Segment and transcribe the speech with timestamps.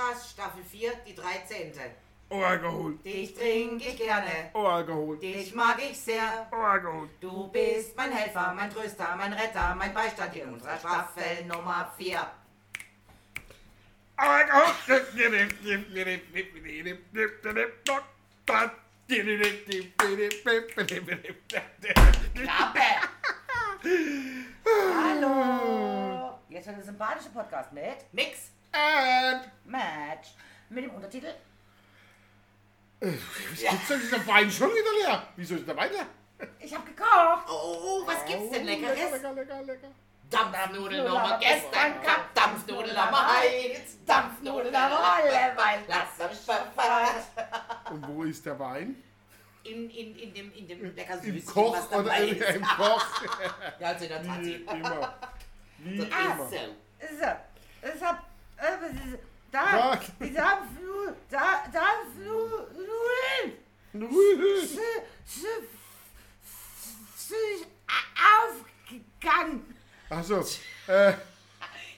[0.00, 1.72] Podcast, Staffel 4, die 13.
[2.30, 2.94] Oh, Alkohol.
[3.04, 5.18] Dich trinke ich gerne, Oh, Alkohol.
[5.18, 6.46] dich mag ich sehr.
[6.50, 7.10] Oh, Alkohol.
[7.20, 12.18] Du bist mein Helfer, mein Tröster, mein Retter, mein Beistand in unserer Staffel Nummer 4.
[14.16, 14.74] Oh, Alkohol.
[22.34, 22.80] Klappe!
[24.96, 26.38] Hallo!
[26.48, 28.50] Jetzt wird der sympathische Podcast mit Mix.
[28.72, 30.28] And Match.
[30.68, 31.34] Mit dem Untertitel
[33.00, 33.10] Was
[33.60, 34.00] gibt's denn?
[34.00, 35.22] Ist der Wein schon wieder leer?
[35.36, 36.06] Wieso ist der Wein leer?
[36.58, 37.46] Ich hab gekocht.
[37.48, 39.12] Oh, was gibt's denn Lecker, Leckeres?
[39.12, 39.88] lecker, lecker, lecker.
[40.30, 46.32] Dampfnudeln haben wir gestern gehabt, Dampfnudeln haben wir heute, Dampfnudeln haben wir alle, weil das
[46.32, 46.50] ist.
[47.90, 49.02] Und wo ist der Wein?
[49.64, 52.48] In, in, in dem, in dem lecker Im Koch was oder dabei im, ist.
[52.54, 53.06] im Koch?
[53.78, 54.40] Ja, also in der Tat.
[54.40, 55.14] Wie immer.
[55.78, 56.48] Wie Ach immer.
[56.48, 56.56] so.
[57.18, 58.02] So, äh, ist,
[59.50, 63.52] da, Dampfnudeln, da, Dampfnudeln,
[63.92, 64.68] Nudeln.
[68.48, 69.76] aufgegangen.
[70.10, 70.40] Achso,
[70.88, 71.12] äh,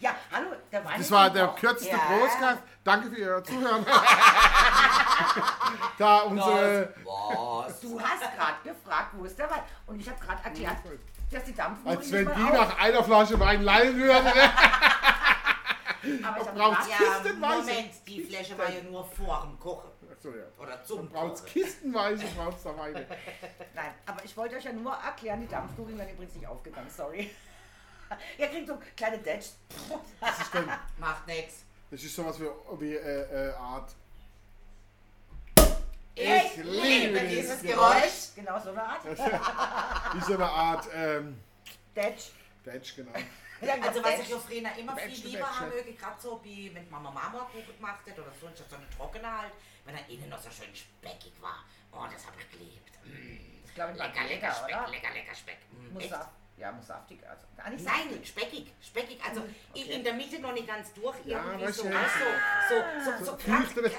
[0.00, 1.56] Ja, hallo, der Wein das war der Koch.
[1.56, 1.98] kürzeste Ja.
[1.98, 2.62] Podcast.
[2.84, 3.86] Danke für Ihr Zuhören.
[5.98, 6.92] da unsere.
[7.04, 7.80] Was?
[7.80, 9.62] Du hast gerade gefragt, wo ist der Wein?
[9.86, 10.76] Und ich habe gerade erklärt,
[11.30, 14.26] dass die Dampfnudeln Als wenn die nach einer Flasche Wein leihen würden.
[16.22, 17.70] Aber ich gesagt, Ja, Kistenweise.
[17.70, 19.90] Moment, die Fläche war ja nur vor dem Kochen.
[20.12, 20.44] Achso, ja.
[20.58, 21.52] Oder zum Braucht's Kochen.
[21.52, 23.06] kistenweise, braucht's da Weine.
[23.74, 27.30] nein, aber ich wollte euch ja nur erklären, die Dampfnudeln werden übrigens nicht aufgegangen, sorry.
[28.38, 29.50] Ihr kriegt so kleine Datsch.
[30.20, 30.66] Was ist denn?
[30.98, 31.64] Macht nix.
[31.90, 32.46] Das ist sowas wie,
[32.80, 33.94] wie äh, äh, Art.
[36.14, 38.34] Ich liebe liebe dieses Geräusch.
[38.34, 39.04] Genau so eine Art.
[39.04, 40.86] Wie so eine Art.
[40.94, 41.38] Ähm,
[41.94, 42.30] Datsch.
[42.64, 43.12] Datsch, genau.
[43.62, 46.88] Ja, Also was ich ja früher immer viel lieber haben möge, gerade so wie wenn
[46.90, 49.52] Mama Marmorkuchen gemacht hat oder so, so eine trockene halt,
[49.84, 51.64] wenn er innen noch so schön speckig war.
[51.92, 52.92] Oh, das habe ich geliebt.
[53.04, 53.64] Mm.
[53.66, 54.88] Ich glaube, Lecker, lecker, lecker Speck, oder?
[54.88, 55.58] lecker, lecker Speck.
[55.70, 57.20] Mm, Muss saft, ja, muss saftig.
[57.28, 58.28] Also, gar nicht Nein, saftig.
[58.28, 59.18] speckig, speckig.
[59.26, 61.94] Also Hm, in, in der Mitte noch nicht ganz durch, Ja, irgendwie so, du, so,
[62.68, 63.90] so, so, so grad- flüchtere-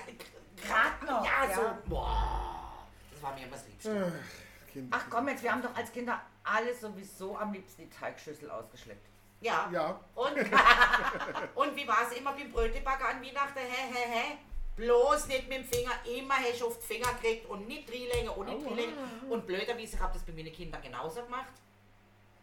[0.68, 1.56] grad noch, Ja, ja.
[1.56, 2.86] so, boah.
[3.12, 4.14] Das war mir immer das Liebste.
[4.92, 4.98] Ach.
[5.00, 9.08] Ach komm jetzt, wir haben doch als Kinder alle sowieso am liebsten die Teigschüssel ausgeschleppt.
[9.44, 9.70] Ja.
[9.72, 10.00] Ja.
[10.16, 10.38] Und,
[11.56, 13.60] und wie war es immer beim Brötchenbacker an Weihnachten?
[13.60, 14.38] Hä, hä, hä?
[14.76, 18.32] Bloß nicht mit dem Finger, immer hast du auf den Finger gekriegt und nicht Drillänge
[18.32, 18.74] und nicht Aua.
[18.74, 18.94] Drillänge.
[19.30, 21.54] Und blöderweise, ich habe das bei meinen Kindern genauso gemacht.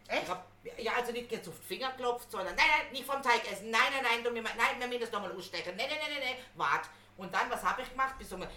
[0.07, 0.23] Echt?
[0.23, 0.45] Ich hab,
[0.77, 3.69] ja, also nicht jetzt auf den Finger klopft, sondern nein, nein, nicht vom Teig essen.
[3.71, 5.75] Nein, nein, nein, du, mir- nein, wir müssen das nochmal ausstechen.
[5.75, 6.87] Nein, nein, nein, nein, nein, wart.
[7.17, 8.17] Und dann, was habe ich gemacht?
[8.17, 8.47] Bis eine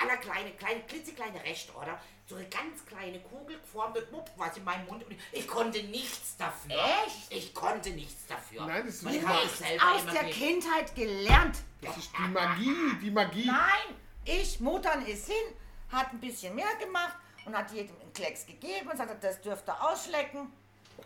[0.00, 2.00] allerkleine, kleine, klitzekleine Reste, oder?
[2.26, 5.04] So eine ganz kleine Kugel geformt und wupp, was in meinem Mund.
[5.04, 6.76] Und ich, konnte nichts dafür.
[7.04, 7.30] Echt?
[7.30, 8.66] Ich konnte nichts dafür.
[8.66, 10.38] Nein, das ist nicht Aus der geliebt.
[10.38, 11.56] Kindheit gelernt.
[11.82, 13.46] Das ist die Magie, die Magie.
[13.46, 15.54] Nein, ich, Muttern ist hin,
[15.90, 19.78] hat ein bisschen mehr gemacht und hat jedem einen Klecks gegeben und sagte, das dürfte
[19.80, 20.52] ausschlecken.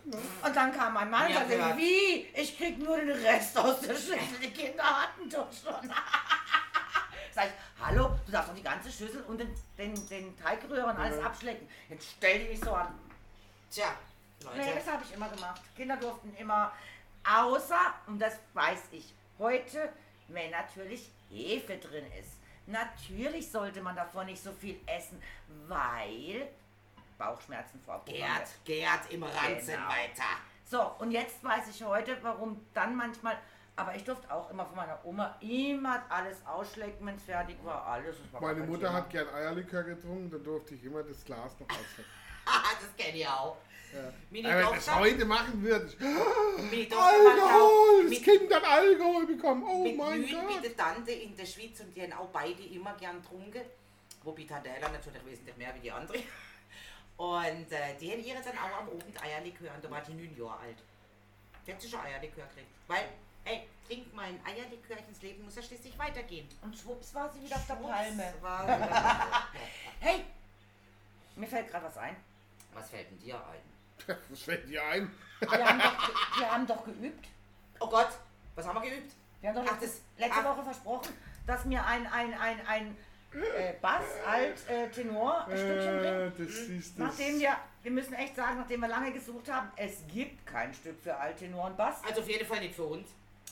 [0.03, 2.27] Und dann kam mein Mann und sagte, wie?
[2.35, 4.19] Ich krieg nur den Rest aus der Schüssel.
[4.43, 5.89] Die Kinder hatten doch schon.
[7.33, 11.23] Sag ich, hallo, darfst doch die ganze Schüssel und den, den, den Teigrührer und alles
[11.23, 11.67] abschlecken.
[11.89, 12.93] Jetzt stell dich nicht so an.
[13.71, 13.95] Tja,
[14.43, 14.57] Leute.
[14.57, 15.61] Nee, das habe ich immer gemacht.
[15.75, 16.71] Kinder durften immer,
[17.27, 19.89] außer, und das weiß ich heute,
[20.27, 22.31] wenn natürlich Hefe drin ist.
[22.67, 25.21] Natürlich sollte man davon nicht so viel essen,
[25.67, 26.47] weil
[27.17, 28.49] Bauchschmerzen vorprogrammiert.
[28.65, 29.87] Gerd, Gerd im Ranzen Genau.
[29.87, 30.23] weiter.
[30.65, 33.37] So, und jetzt weiß ich heute, warum dann manchmal,
[33.75, 37.85] aber ich durfte auch immer von meiner Oma immer alles ausschlecken, wenn es fertig war,
[37.85, 38.15] alles.
[38.31, 38.93] war Meine Mutter Thema.
[38.93, 41.67] hat gern Eierlikör getrunken, da durfte ich immer das Glas noch.
[41.69, 43.57] Haha, das kenne ich auch.
[43.93, 44.13] Ja.
[44.29, 45.99] Meine Aber wenn ich das heute machen würde, ich,
[46.97, 50.55] Alkohol, das Kind hat Alkohol bekommen, oh mit mein Mühlen Gott.
[50.55, 53.61] mit der Tante in der Schweiz und die haben auch beide immer gern getrunken.
[54.23, 56.17] Wobei Tante Ella natürlich wesentlich mehr wie die andere.
[57.17, 60.35] Und äh, die haben ihre dann auch am Abend Eierlikör und da war die neun
[60.35, 60.77] Jahre alt.
[61.65, 62.67] Die hat sich schon Eierlikör gekriegt.
[62.87, 63.05] Weil,
[63.45, 66.47] ey, trink mal ein Eierlikör ins Leben, muss ja schließlich weitergehen.
[66.61, 68.33] Und schwupps war sie wieder auf der Schwupps Palme.
[68.41, 69.47] war sie wieder-
[69.99, 70.25] Hey,
[71.35, 72.15] mir fällt gerade was ein.
[72.73, 73.61] Was fällt denn dir ein?
[74.29, 75.09] Was fällt dir ein?
[75.39, 77.25] Wir haben doch, wir haben doch geübt.
[77.79, 78.09] Oh Gott,
[78.55, 79.13] was haben wir geübt?
[79.41, 80.45] Wir haben doch Ach, letzte, das- letzte ach.
[80.57, 81.13] Woche versprochen,
[81.47, 82.97] dass mir ein, ein, ein, ein
[83.33, 86.39] äh, Bass, Alt, äh, Tenor ein Stückchen Äh, bringt.
[86.49, 87.07] das ist das.
[87.07, 90.99] Nachdem wir, wir müssen echt sagen, nachdem wir lange gesucht haben, es gibt kein Stück
[91.01, 92.01] für Alt, Tenor und Bass.
[92.07, 93.07] Also auf jeden Fall nicht für uns.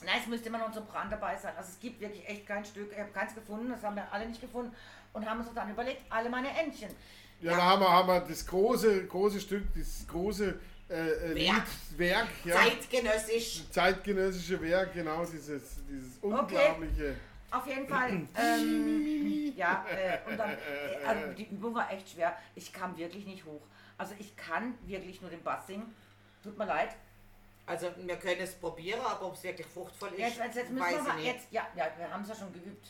[0.06, 1.54] Nein, es müsste immer noch ein Sopran dabei sein.
[1.56, 2.92] Also es gibt wirklich echt kein Stück.
[2.92, 4.76] Ich habe keins gefunden, das haben wir alle nicht gefunden.
[5.14, 6.90] Und haben uns dann überlegt, alle meine Entchen.
[7.40, 10.60] Ja, da haben wir, haben wir das große, große Stück, das große
[10.90, 11.68] äh, äh, Werk.
[11.92, 13.70] Liedwerk, ja, Zeitgenössisch.
[13.70, 17.16] zeitgenössische Werk, genau, dieses, dieses unglaubliche.
[17.52, 18.10] Auf jeden Fall.
[18.36, 22.36] Ähm, ja, äh, und dann, äh, also die Übung war echt schwer.
[22.56, 23.62] Ich kam wirklich nicht hoch.
[23.98, 25.94] Also ich kann wirklich nur den Bass singen.
[26.42, 26.96] Tut mir leid.
[27.66, 30.86] Also wir können es probieren, aber ob es wirklich fruchtvoll ist, Jetzt, jetzt, jetzt müssen
[30.86, 31.26] weiß wir ich nicht.
[31.34, 32.88] jetzt, ja, ja, wir haben es ja schon geübt.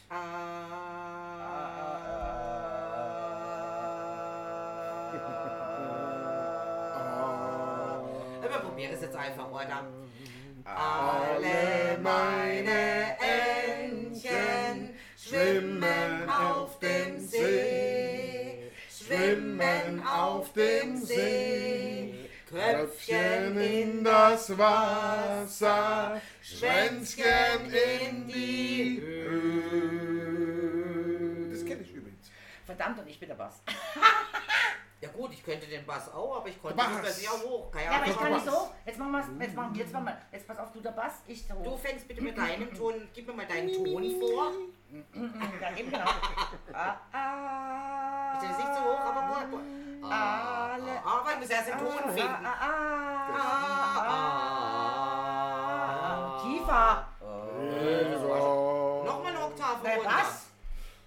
[8.41, 9.85] Ja, wir probieren es jetzt einfach, oder?
[10.65, 22.12] Alle meine Entchen schwimmen auf dem See, schwimmen auf dem See,
[22.53, 27.25] Köpfchen in das Wasser, Schwänzchen
[28.05, 29.01] in die
[30.03, 31.49] Höhe.
[31.51, 32.29] Das kenne ich übrigens.
[32.65, 33.61] Verdammt, und ich bin der Bass.
[35.01, 37.05] Ja gut, ich könnte den Bass auch, aber ich konnte Der nicht Bass.
[37.19, 37.69] plötzlich auch hoch.
[37.71, 38.69] Keine Ja, aber ich kann nicht so.
[38.85, 39.25] Jetzt machen wir es.
[39.37, 40.17] Jetzt machen jetzt machen wir.
[40.31, 41.55] Jetzt pass auf, du der Bass, ich so.
[41.55, 44.53] Du fängst bitte mit deinem Ton, gib mir mal deinen Ton vor.
[45.61, 46.05] Ja, eben genau.
[46.71, 49.61] ah, ah, Ich stelle es nicht so hoch, aber boah, boah.
[50.09, 50.93] Alle.
[51.05, 52.45] Ah, muss erst den Ton Ah, finden.
[52.45, 52.67] ah, ah,
[53.35, 54.09] Ah,
[56.03, 56.41] ah.
[56.41, 56.89] Tiefer.
[58.21, 59.03] So.
[59.05, 60.09] Nochmal eine Oktave runter.
[60.09, 60.33] Bass.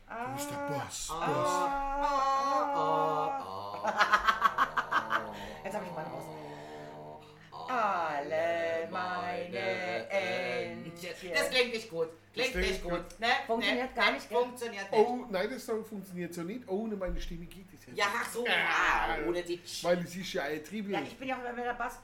[0.08, 0.98] Du bist der Boss.
[1.10, 1.54] Ah, Boss.
[1.56, 2.10] ah,
[2.74, 3.42] ah,
[3.84, 3.90] ah.
[5.64, 6.24] Jetzt habe ich meine raus.
[7.68, 8.05] Alle
[11.34, 12.08] Das klingt nicht gut.
[12.32, 12.92] Klingt klingt nicht gut.
[12.92, 13.20] gut.
[13.20, 13.26] Ne?
[13.46, 14.02] Funktioniert ne?
[14.02, 14.26] gar nicht?
[14.26, 15.00] Funktioniert nicht.
[15.00, 16.68] Oh, nein, das Song funktioniert so nicht.
[16.68, 17.96] Ohne meine Stimme geht es jetzt.
[17.96, 18.44] Ja, ach so.
[18.46, 20.92] Ah, ohne die Weil es ist ja ein Triebel.
[20.92, 21.98] Ja, ich bin ja auch immer mit der Bass.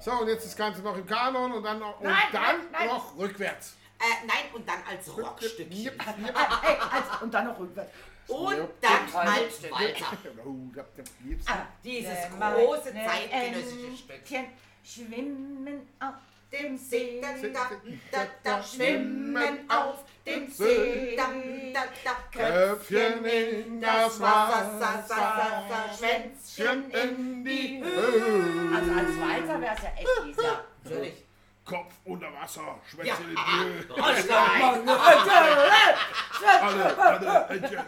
[0.00, 2.56] So, und jetzt das Ganze noch im Kanon und dann, noch, und Nein, dann nein,
[2.72, 2.86] nein.
[2.88, 3.74] noch rückwärts.
[3.98, 5.08] Äh, nein, und dann als.
[5.08, 5.14] Ah,
[6.92, 7.90] also, und dann noch rückwärts.
[8.28, 8.68] Und Ja.
[8.80, 9.18] dann Ja.
[9.20, 9.68] als Walzer.
[10.44, 14.46] Oh, da- da gibt's- Ah, Dieses Alle große zeitgenössische Stück.
[14.84, 16.14] Schwimmen auf
[16.52, 17.70] Dem See, da, da,
[18.12, 21.24] da, da, schwimmen auf dem See, da,
[21.74, 25.04] da, da, Köpfchen in das Wasser,
[25.98, 28.76] Schwänzchen in die Höhe.
[28.76, 30.42] Also als Walzer wäre es ja echt.
[30.42, 30.64] Ja.
[30.84, 31.24] Natürlich.
[31.64, 33.84] Kopf unter Wasser, Ja, Schwänze in die Höhe.
[33.90, 34.88] Rollstein.
[36.62, 37.84] Alle, alle, Entchen.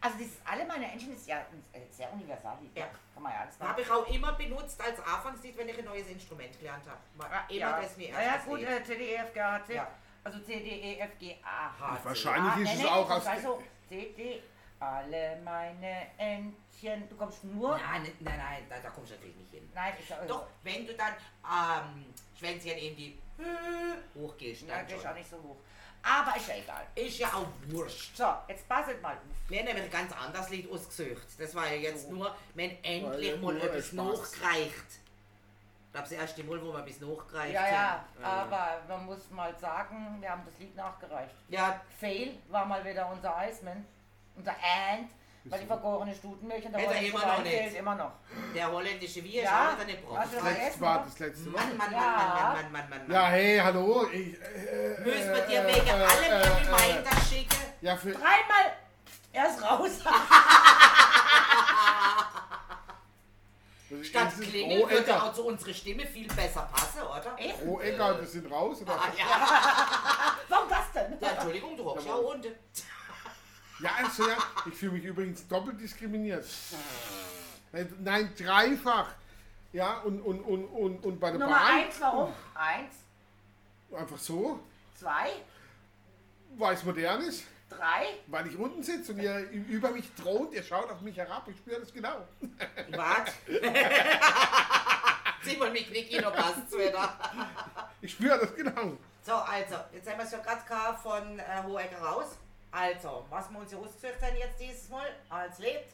[0.00, 1.38] Also dieses alle meine Entchen ist ja
[1.72, 2.56] äh, sehr universal.
[2.74, 2.86] Ja.
[3.14, 6.08] Kann man ja alles Habe ich auch immer benutzt als Anfangslied, wenn ich ein neues
[6.08, 6.98] Instrument gelernt habe.
[7.16, 7.80] War immer ja.
[7.80, 9.74] das mir Na ja, gut, äh, C, D, E, F, G, H, C.
[9.74, 9.88] Ja.
[10.22, 12.04] Also C, D, E, F, G, A, H, C.
[12.04, 14.42] Wahrscheinlich Ah, ist es auch aus- heißt so, C, D,
[14.78, 17.08] alle meine Entchen.
[17.08, 17.76] Du kommst nur...
[17.76, 19.68] Nein, nein, nein, da, da kommst du natürlich nicht hin.
[19.74, 22.04] Nein, ich Doch, wenn du dann ähm,
[22.38, 25.56] Schwänzchen in die Höhe hochgehst, Ja, dann geh ich auch nicht so hoch.
[26.02, 26.86] Aber ist ja egal.
[26.94, 28.16] Ist ja auch wurscht.
[28.16, 29.18] So, jetzt passet mal auf.
[29.48, 31.26] Wir haben nämlich ein ganz anderes Lied ausgesucht.
[31.38, 32.14] Das war ja jetzt So.
[32.14, 34.74] nur, wenn endlich Weil mal nur etwas nachgereicht.
[35.86, 38.24] Ich glaube, das erste Mal, wo wir bis nachgereicht Ja, ja, haben.
[38.24, 41.34] aber man muss mal sagen, wir haben das Lied nachgereicht.
[41.48, 43.84] Ja, Fail war mal wieder unser Iceman,
[44.36, 45.08] unser Ant,
[45.50, 47.56] weil die vergorene Stutenmilch und der Hätte er holländische immer noch Wein nicht.
[47.58, 48.12] fehlt immer noch.
[48.54, 50.24] der holländische Bier Ja, ist auch wieder nicht braucht.
[50.24, 51.04] Das letzte war oder?
[51.04, 51.58] das letzte Mal.
[51.64, 52.00] Mann, Mann, Mann, Ja.
[52.08, 53.10] Mann, Mann, Mann, Mann, Mann.
[53.12, 54.06] Ja, hey, hallo.
[54.12, 57.56] Ich, äh, Müssen wir dir äh, wegen äh, allem äh, einen äh, Reminder schicken?
[57.80, 58.72] Ja, für, Dreimal
[59.32, 59.90] erst raus.
[64.02, 67.32] Statt das ist Klingeln würde auch zu unserer Stimme viel besser passen, oder?
[67.38, 67.62] Echt?
[67.64, 68.82] Rohecker, das sind raus.
[68.82, 68.92] Oder?
[68.92, 69.24] Ah, ja.
[70.48, 71.16] Warum das denn?
[71.18, 72.54] ja, Entschuldigung, du hockst ja auch unten.
[73.80, 76.44] Ja, also, ja, ich fühle mich übrigens doppelt diskriminiert.
[77.72, 79.10] Nein, Nein, dreifach.
[79.72, 81.74] Ja, und, und, und, und, und bei der Nummer Bahn.
[81.82, 82.32] eins, warum?
[82.54, 82.94] Eins,
[83.94, 84.60] Einfach so,
[84.98, 85.30] zwei,
[86.56, 88.06] weil es modern ist, drei.
[88.26, 91.56] weil ich unten sitze und ihr über mich droht, ihr schaut auf mich herab, ich
[91.56, 92.26] spüre das genau.
[92.90, 93.32] Was?
[95.42, 97.18] Sieh mal, mich Niki noch passt wieder.
[98.02, 98.96] Ich spüre das genau.
[99.24, 102.36] So, also, jetzt haben wir es ja gerade von äh, Hohecker raus.
[102.70, 105.84] Also, was wir uns hier ausgesucht haben jetzt dieses Mal als Lied.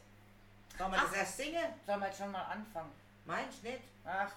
[0.77, 1.17] Sollen wir das Ach.
[1.19, 1.65] erst singen?
[1.87, 2.91] Sollen wir jetzt schon mal anfangen?
[3.25, 3.81] Meinst du nicht?
[4.05, 4.31] Ach,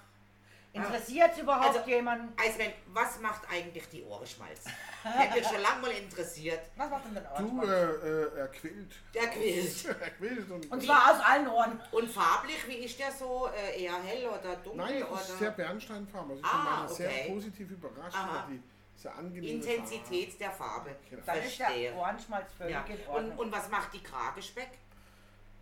[0.72, 2.32] interessiert überhaupt Also- jemanden?
[2.40, 4.66] Eismann, was macht eigentlich die Ohrenschmalz?
[5.04, 6.60] Hätte mich schon lange mal interessiert.
[6.76, 7.72] Was macht denn denn Du, Orange?
[8.04, 8.92] äh, äh, er quillt.
[9.14, 9.86] Der quillt.
[10.02, 10.72] er quillt und.
[10.72, 11.80] Und zwar aus allen Ohren.
[11.92, 13.48] Und farblich, wie ist der so?
[13.56, 14.76] Äh, eher hell oder dunkel?
[14.76, 15.12] Nein, oder?
[15.18, 16.32] das ist sehr Bernsteinfarben.
[16.32, 17.32] Also ich Ah, bin sehr okay.
[17.34, 18.46] positiv überrascht Aha.
[18.48, 18.62] über die
[19.06, 20.96] angenehme Intensität der Farbe.
[21.10, 21.22] Genau.
[21.26, 21.92] Dann ist Verstehe.
[21.92, 22.84] der Ohrenschmalz völlig Ja.
[22.88, 23.38] in Und, Ordnung.
[23.38, 24.64] und was macht die Kragespeck?
[24.66, 24.78] Farbe.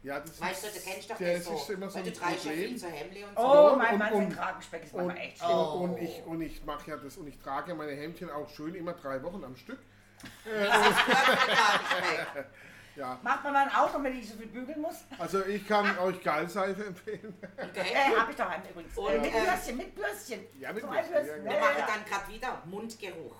[0.03, 1.73] Ja, das Weißt du, ist, du kennst doch der, das das ist so.
[1.73, 2.77] immer so weil ein du trägst ja viel Problem.
[2.77, 3.43] zu Hemdli und so.
[3.43, 5.57] oh, und- mein Mann, sein und- Kragenspeck ist Und, manchmal echt und, schlimm.
[5.57, 5.83] Oh.
[5.83, 8.93] und ich, und ich mache ja das und ich trage meine Hemdchen auch schön immer
[8.93, 9.79] drei Wochen am Stück.
[12.95, 13.19] Ja.
[13.23, 15.03] Macht man mal ein Auto, wenn ich so viel bügeln muss?
[15.19, 17.35] Also ich kann euch Gallseife empfehlen.
[17.57, 17.91] Okay.
[17.93, 18.97] Äh, hab ich doch einen übrigens.
[18.97, 20.39] Und, äh, mit äh, Bürstchen, mit Bürstchen.
[20.59, 21.45] Ja, mit so Bürstchen, Bürstchen.
[21.45, 21.85] ja, Wir Ja, machen ja.
[21.87, 23.35] dann gerade wieder Mundgeruch.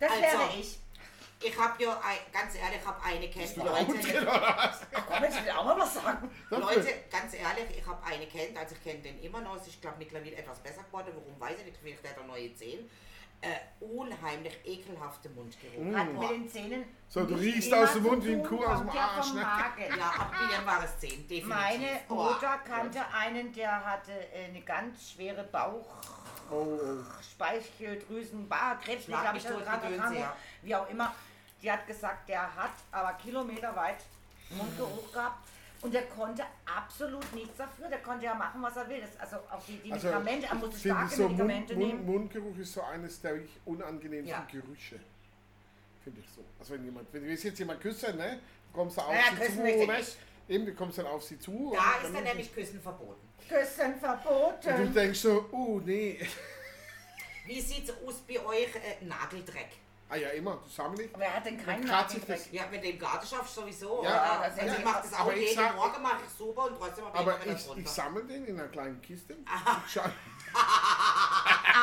[0.00, 0.78] Das Also, wäre ich.
[1.46, 4.80] Ich habe ja, ein, ganz ehrlich, ich habe eine da Leute, was?
[5.06, 6.30] Komm, jetzt will auch mal was sagen.
[6.48, 9.96] Leute, ganz ehrlich, ich habe eine kennt, also ich kenne den immer noch, ist glaube
[9.98, 12.84] mittlerweile etwas besser geworden, warum weiß ich nicht, vielleicht hat er neue Zähne.
[13.42, 15.94] Äh, unheimlich ekelhafte Mundgeruch.
[15.94, 16.84] Hat mit den Zähnen.
[17.08, 19.42] So, du riechst aus dem Mund wie ein Kuh aus dem Arsch, ne?
[19.42, 19.98] Magen.
[19.98, 21.46] Ja, ab Bieren war es 10, definitiv.
[21.46, 22.14] Meine Oh.
[22.14, 25.94] Mutter kannte einen, der hatte äh, eine ganz schwere Bauch.
[26.50, 26.78] Oh.
[27.20, 28.48] Speicheldrüsen,
[29.04, 30.36] Schlag glaube ich, tot, gerade Gedöns, Erkrankung, ja.
[30.62, 31.14] wie auch immer.
[31.64, 33.96] Die hat gesagt, der hat aber kilometerweit
[34.50, 35.48] Mundgeruch gehabt
[35.80, 37.88] und der konnte absolut nichts dafür.
[37.88, 39.00] Der konnte ja machen, was er will.
[39.00, 42.04] Das, also auch die, die Also, Medikamente, er musste starke so Medikamente Mund, nehmen.
[42.06, 44.46] Mundgeruch ist so eines der wirklich unangenehmsten Ja.
[44.50, 45.00] Gerüche.
[46.02, 46.44] Finde ich so.
[46.58, 48.40] Also wenn jemand, wenn du jetzt jemand küssen, ne,
[48.70, 49.86] kommst du auf Ja, sie zu, ne?
[49.96, 50.18] nicht.
[50.46, 51.74] Eben, du kommst dann auf sie zu.
[51.74, 53.26] Da und ist dann nämlich Küssen verboten.
[53.48, 54.92] Küssen Und du verboten.
[54.94, 56.20] denkst so, oh nee.
[57.46, 59.68] Wie sieht es aus bei euch äh, Nageldreck?
[60.08, 60.60] Ah ja, immer,
[60.96, 61.18] wir nicht.
[61.18, 62.52] Wer hat denn keinen Nageldreck?
[62.52, 64.02] Ja, du im Garten schaffst, sowieso.
[64.04, 66.30] Ja, also ist ich ja- mache das auch aber ich jeden sag- Morgen, mache ich
[66.38, 67.80] super und trotzdem habe Aber ich wieder ich, drunter.
[67.80, 69.36] ich sammle den in einer kleinen Kiste.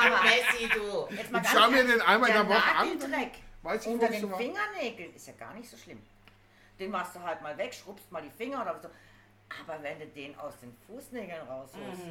[0.04, 1.08] Aber Messi, du.
[1.16, 3.02] jetzt mal ich ganz schau mir den einmal in der Woche an.
[3.64, 4.34] Weiß ich, unter den.
[4.36, 6.02] Fingernägeln ist ja gar nicht so schlimm.
[6.80, 8.90] Den machst du halt mal weg, schrubbst mal die Finger oder so.
[9.68, 12.02] Aber wenn du den aus den Fußnägeln rausholst,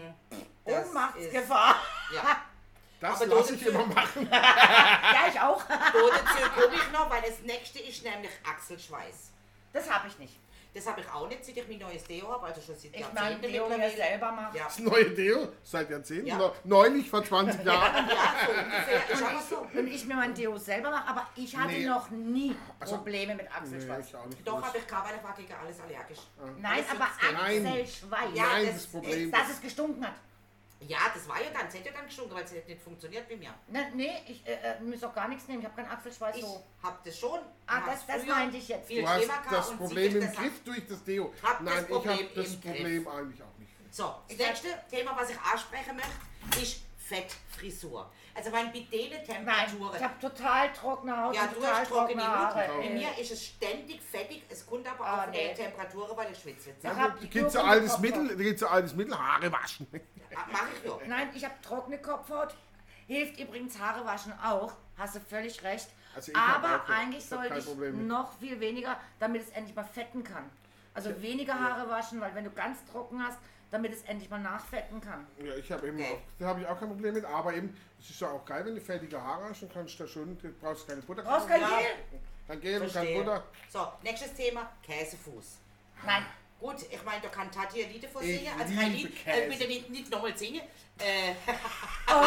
[0.64, 1.76] Das Ohnmachtsgefahr.
[2.14, 2.42] Ja.
[3.00, 4.28] Das Aber lasse ich immer machen.
[4.33, 5.62] ja, ich auch.
[5.69, 9.30] Dazu komme ich noch, weil das nächste ist nämlich Achselschweiß.
[9.73, 10.37] Das habe ich nicht.
[10.73, 13.00] Das habe ich auch nicht, seit ich mein neues Deo habe, also schon seit Ich
[13.12, 13.97] meine, Jahrzehnten Deo mir mittlerweile.
[13.97, 14.57] selber mache.
[14.59, 14.64] Ja.
[14.64, 16.26] Das neue Deo seit Jahrzehnten.
[16.28, 16.37] Ja.
[16.37, 18.09] Neu- Neulich vor 20 Jahren.
[18.09, 19.11] ja, so ungefähr.
[19.11, 19.66] Ist aber so.
[19.78, 21.87] Und ich mir mein Deo selber mache, aber ich hatte Nee.
[21.87, 24.07] noch nie Also- Probleme mit Nee, Achselschweiß.
[24.28, 24.47] nicht.
[24.47, 26.19] Doch, habe ich gehabt, weil ich war gegen alles allergisch.
[26.61, 27.66] Nein, Das aber Nein.
[27.66, 28.28] Achselschweiß.
[28.35, 30.14] Ja, Nein, das- das Problem Dass es gestunken hat.
[30.80, 33.28] Ja, das war ja dann, es hätte ja dann gestunken, weil es hätte nicht funktioniert
[33.28, 33.54] bei mir.
[33.68, 35.60] Ne, nee, ich äh, äh, muss auch gar nichts nehmen.
[35.60, 36.64] Ich habe keinen Achselschweiß Ich so.
[36.82, 37.38] habe das schon.
[37.66, 38.87] Ah, das- das meinte ich jetzt.
[38.87, 41.34] Viel Du hast das Problem im das Griff durch das Deo.
[41.42, 43.70] Hab das Nein, ich Problem habe das Problem eigentlich auch nicht.
[43.90, 48.10] So, das nächste Thema, was ich ansprechen möchte, ist Fettfrisur.
[48.34, 49.96] Also meine Nein, Bidele-Temperaturen.
[49.96, 52.68] ich habe total trockene Haut Ja, du total hast trockene Haare.
[52.68, 52.78] Haut.
[52.82, 54.42] Bei mir ist es ständig fettig.
[54.49, 55.46] Es kommt aber Ah, auch von nee.
[55.49, 56.70] der Temperatur, weil ich schwitze.
[56.82, 57.99] Ja, Da gibt es trockene altes.
[57.99, 59.87] Mittel, da gibt's so altes Mittel, Haare waschen.
[60.52, 60.96] Mach ich ja.
[61.06, 62.54] Nein, ich habe trockene Kopfhaut.
[63.06, 64.72] Hilft übrigens Haare waschen auch.
[64.96, 65.88] Hast du völlig recht.
[66.14, 70.49] Also Aber eigentlich sollte ich noch viel weniger, damit es endlich mal fetten kann.
[70.94, 73.38] Also weniger Haare waschen, weil wenn du ganz trocken hast,
[73.70, 75.25] damit es endlich mal nachfetten kann.
[75.38, 76.12] Ja, ich habe eben Okay.
[76.14, 78.64] auch, da habe ich auch kein Problem mit, aber eben, es ist ja auch geil,
[78.64, 81.23] wenn du fertige Haare hast, dann kannst du da schon, du brauchst keine Butter.
[81.23, 81.61] Brauchst kein.
[81.61, 81.69] Gel?
[82.49, 83.19] Kein Gel und kein Verstehe.
[83.19, 83.45] Butter.
[83.69, 85.59] So, nächstes Thema, Käsefuß.
[86.04, 86.25] Nein.
[86.59, 88.52] Gut, ich meine, da kann Tati ein Lied davon Ich singen.
[88.61, 89.42] Also kein liebe Lied, Käse.
[89.45, 90.61] äh, bitte nicht, nicht nochmal singen.
[90.99, 91.35] Äh,
[92.09, 92.23] Oh.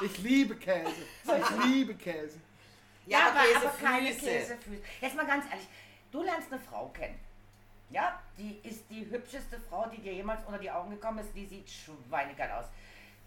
[0.04, 0.90] Ich liebe Käse.
[1.24, 2.38] Ich liebe Käse.
[3.06, 4.30] Ja, aber, aber keine Käsefüße.
[4.30, 4.82] Käsefüße.
[5.00, 5.66] Jetzt mal ganz ehrlich,
[6.10, 7.18] du lernst eine Frau kennen.
[7.90, 11.34] Ja, die ist die hübscheste Frau, die dir jemals unter die Augen gekommen ist.
[11.36, 12.64] Die sieht schweinegeil aus.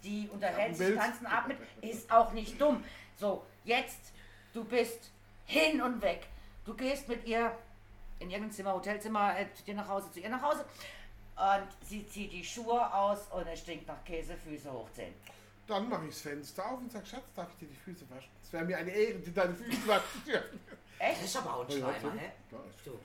[0.06, 2.84] Die unterhält sich ganzen Abend mit, ist auch nicht dumm.
[3.20, 4.14] So, jetzt,
[4.54, 5.12] du bist
[5.46, 6.28] hin und weg.
[6.64, 7.52] Du gehst mit ihr
[8.20, 10.64] in irgendein Zimmer, Hotelzimmer, äh, zu dir nach Hause, zu ihr nach Hause.
[11.36, 15.14] Und sie zieht die Schuhe aus und es stinkt nach Käsefüße hochziehen.
[15.68, 18.30] Dann mache ich das Fenster auf und sage, Schatz, darf ich dir die Füße waschen?
[18.42, 20.60] Es wäre mir eine Ehre, dir deine Füße waschen zu dürfen.
[21.00, 21.26] das Echt?
[21.26, 22.32] ist aber auch ein Schleimer, hä?
[22.50, 22.58] Du,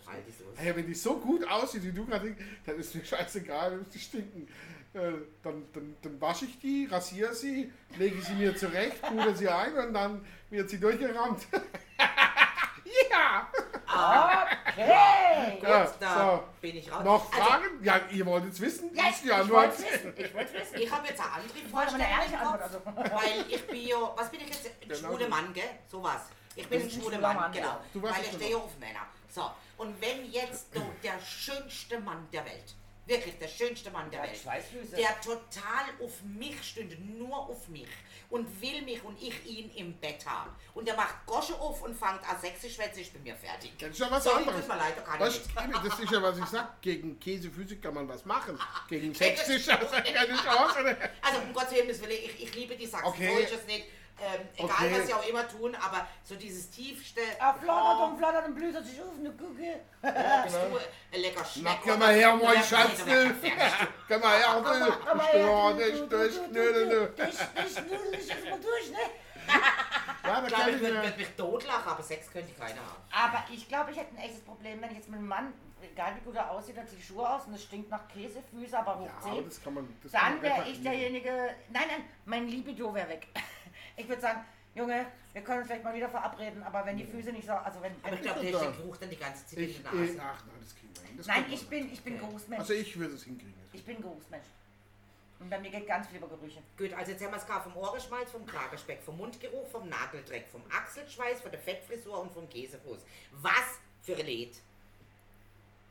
[0.07, 0.57] halt die Soße.
[0.57, 3.99] Hey, wenn die so gut aussieht, wie du gerade, dann ist mir scheißegal, wenn sie
[3.99, 4.47] stinken.
[4.93, 4.99] Äh,
[5.43, 9.73] dann, dann, dann wasche ich die, rasiere sie, lege sie mir zurecht, pudere sie ein
[9.75, 11.47] und dann wird sie durchgerammt.
[13.11, 13.49] ja!
[13.87, 15.59] Okay!
[15.63, 16.45] ja Da so.
[16.61, 17.05] bin ich raus.
[17.05, 17.85] Noch Also, Fragen?
[17.85, 18.91] ja, ihr wolltet es wissen?
[18.95, 19.69] Ja, ich, die ich Antwort.
[19.79, 20.15] wollte wissen.
[20.17, 20.77] Ich wollte wissen.
[20.77, 22.41] ich habe jetzt eine andere Ich wollte aber eine Vorstellung ehrliche im.
[22.41, 23.15] Kopf, Also.
[23.17, 24.67] weil ich bin ja, was bin ich jetzt?
[24.67, 25.31] Ein Genau schwuler so.
[25.31, 25.65] Mann, gell?
[25.89, 26.23] Sowas.
[26.57, 27.67] Ich bin ein schwuler Mann, Mann, genau.
[27.69, 27.81] ja.
[27.93, 29.07] Du warst weil ich stehe auf Männer.
[29.29, 32.75] So, und wenn jetzt du der schönste Mann der Welt,
[33.07, 34.65] wirklich der schönste Mann der Der hat Welt,
[34.97, 37.89] der total auf mich stünde, nur auf mich
[38.31, 40.51] und will mich und ich ihn im Bett haben.
[40.75, 43.73] Und der macht Gosche auf und fängt an sächsisch schwätze, ich bin mir fertig.
[43.79, 44.61] Das ist ja was Sorry, anderes.
[44.61, 46.81] tut mir leid, ich du, das ist ja, was ich sag.
[46.83, 48.59] Gegen Käsefüße kann man was machen.
[48.89, 50.97] Gegen Sächsisch hast du keine Chance.
[51.23, 53.33] Also um Gottes Willen, ich, ich, liebe die Sachsen, Okay.
[53.35, 53.87] so ist es nicht.
[54.23, 54.97] Ähm, egal, Okay.
[54.99, 57.21] was sie auch immer tun, aber so dieses tiefste...
[57.39, 59.31] Er flattert und flattert und blüht sich auf eine
[60.45, 61.65] bist du ein lecker Schneck.
[61.65, 63.05] Na, komm mal her, mein Schatz.
[63.05, 63.35] du.
[64.09, 64.93] Komm mal her, du.
[65.09, 67.15] Komm Ja, das ist das Knödel.
[67.17, 68.99] Ich, ich nudel dich jetzt mal durch, ne?
[70.23, 73.03] Ja, da Ich glaube, ich würde mich totlachen, aber Sex könnte ich keine haben.
[73.11, 76.15] Aber ich glaube, ich hätte ein echtes Problem, wenn ich jetzt mit einem Mann, egal
[76.17, 79.07] wie gut er aussieht, zieht die Schuhe aus und es stinkt nach Käsefüße, aber hoch
[79.07, 79.45] Ja, aber 10.
[79.47, 79.97] das kann man.
[80.03, 81.31] Das Dann wäre ich derjenige.
[81.71, 83.29] Nein, nein, mein Libido wäre weg.
[84.01, 87.33] Ich würde sagen, Junge, wir können uns vielleicht mal wieder verabreden, aber wenn die Füße
[87.33, 87.53] nicht so.
[87.53, 87.93] Also wenn.
[88.03, 90.21] Aber ich glaube, der den Geruch dann die ganze Zeit Ich, in der Nase.
[90.23, 91.17] ach nein, das kriegen wir hin.
[91.19, 92.25] Das nein, ich bin, ich bin Okay.
[92.27, 92.61] Geruchsmensch.
[92.61, 93.55] Also ich würde es hinkriegen.
[93.73, 94.47] Ich bin Geruchsmensch.
[95.41, 96.61] Und bei mir geht ganz viel über Gerüche.
[96.77, 100.47] Gut, also jetzt haben wir es gehabt vom Ohrenschmalz, vom Kragerspeck, vom Mundgeruch, vom Nageldreck,
[100.53, 103.01] vom Achselschweiß, von der Fettfrisur und vom Käsefuß.
[103.41, 104.55] Was für ein Lied.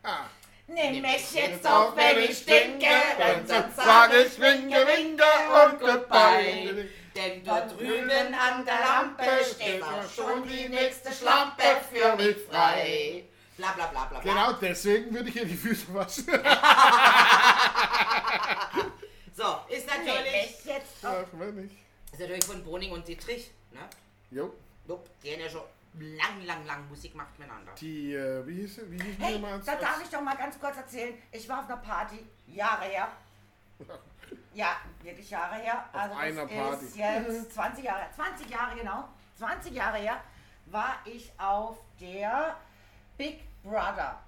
[0.04, 0.26] Ah,
[0.72, 2.86] Nimm mich jetzt auf, wenn ich stinke,
[3.18, 5.24] dann dann sag ich winke, winke
[5.64, 6.88] und goodbye.
[7.16, 13.24] Denn dort drüben an der Lampe steht auch schon die nächste Schlampe für mich frei.
[13.58, 14.32] Bla bla bla bla bla.
[14.32, 16.26] Genau deswegen würde ich ihr die Füße waschen.
[19.40, 20.98] So, ist natürlich, mich jetzt.
[21.02, 21.74] Ach, wenn nicht.
[22.12, 23.50] ist natürlich von Boning und Dietrich.
[23.72, 23.80] Ne?
[24.32, 24.54] Jo,
[24.86, 25.62] Jupp, Die haben ja schon
[26.00, 27.72] lang, lang, lang Musik gemacht miteinander.
[27.80, 28.92] die, äh, wie hieß sie?
[28.92, 29.60] Wie hieß Hey, die mal?
[29.66, 31.14] da darf ich doch mal ganz kurz erzählen.
[31.32, 33.08] Ich war auf einer Party, Jahre her.
[34.54, 35.86] Ja, wirklich Jahre her.
[35.94, 36.86] Also das einer Party.
[36.86, 40.22] ist jetzt 20 Jahre, 20 Jahre genau, 20 Jahre her
[40.68, 42.56] war ich auf der
[43.18, 44.20] Big Brother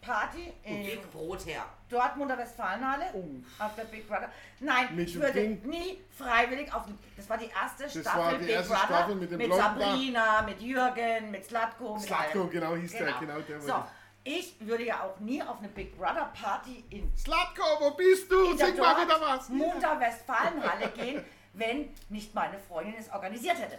[0.00, 1.64] Party in Big Brot her.
[1.88, 3.06] Dortmunder Westfalenhalle.
[3.14, 3.24] Oh.
[3.62, 4.30] Auf der Big Brother.
[4.60, 5.62] Nein, Mit ich dem würde Ding?
[5.68, 6.84] nie freiwillig auf.
[7.16, 9.64] Das war die erste Staffel war die Big erste Brother Staffel mit dem mit Blonden.
[9.80, 12.50] Sabrina, mit Jürgen, mit Slatko, mit Slatko, allem.
[12.50, 13.90] genau hieß der, genau der So, war
[14.24, 18.56] ich würde ja auch nie auf eine Big Brother Party in Slatko, wo bist du?
[18.56, 19.48] Sing mal wieder was.
[19.48, 21.24] Munter Westfalenhalle gehen,
[21.54, 23.78] wenn nicht meine Freundin es organisiert hätte.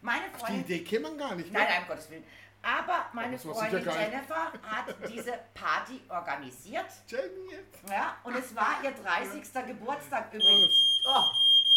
[0.00, 0.60] Meine Die Freundin.
[0.62, 1.52] Idee kennt man gar nicht.
[1.52, 1.58] Ne?
[1.58, 2.24] Nein, nein, um Gottes Willen.
[2.62, 4.10] Aber meine war Freundin geil.
[4.10, 6.86] Jennifer hat diese Party organisiert.
[7.08, 7.58] Jenny.
[7.88, 9.42] Ja, und es war ihr 30.
[9.66, 11.00] Geburtstag übrigens.
[11.04, 11.24] Oh,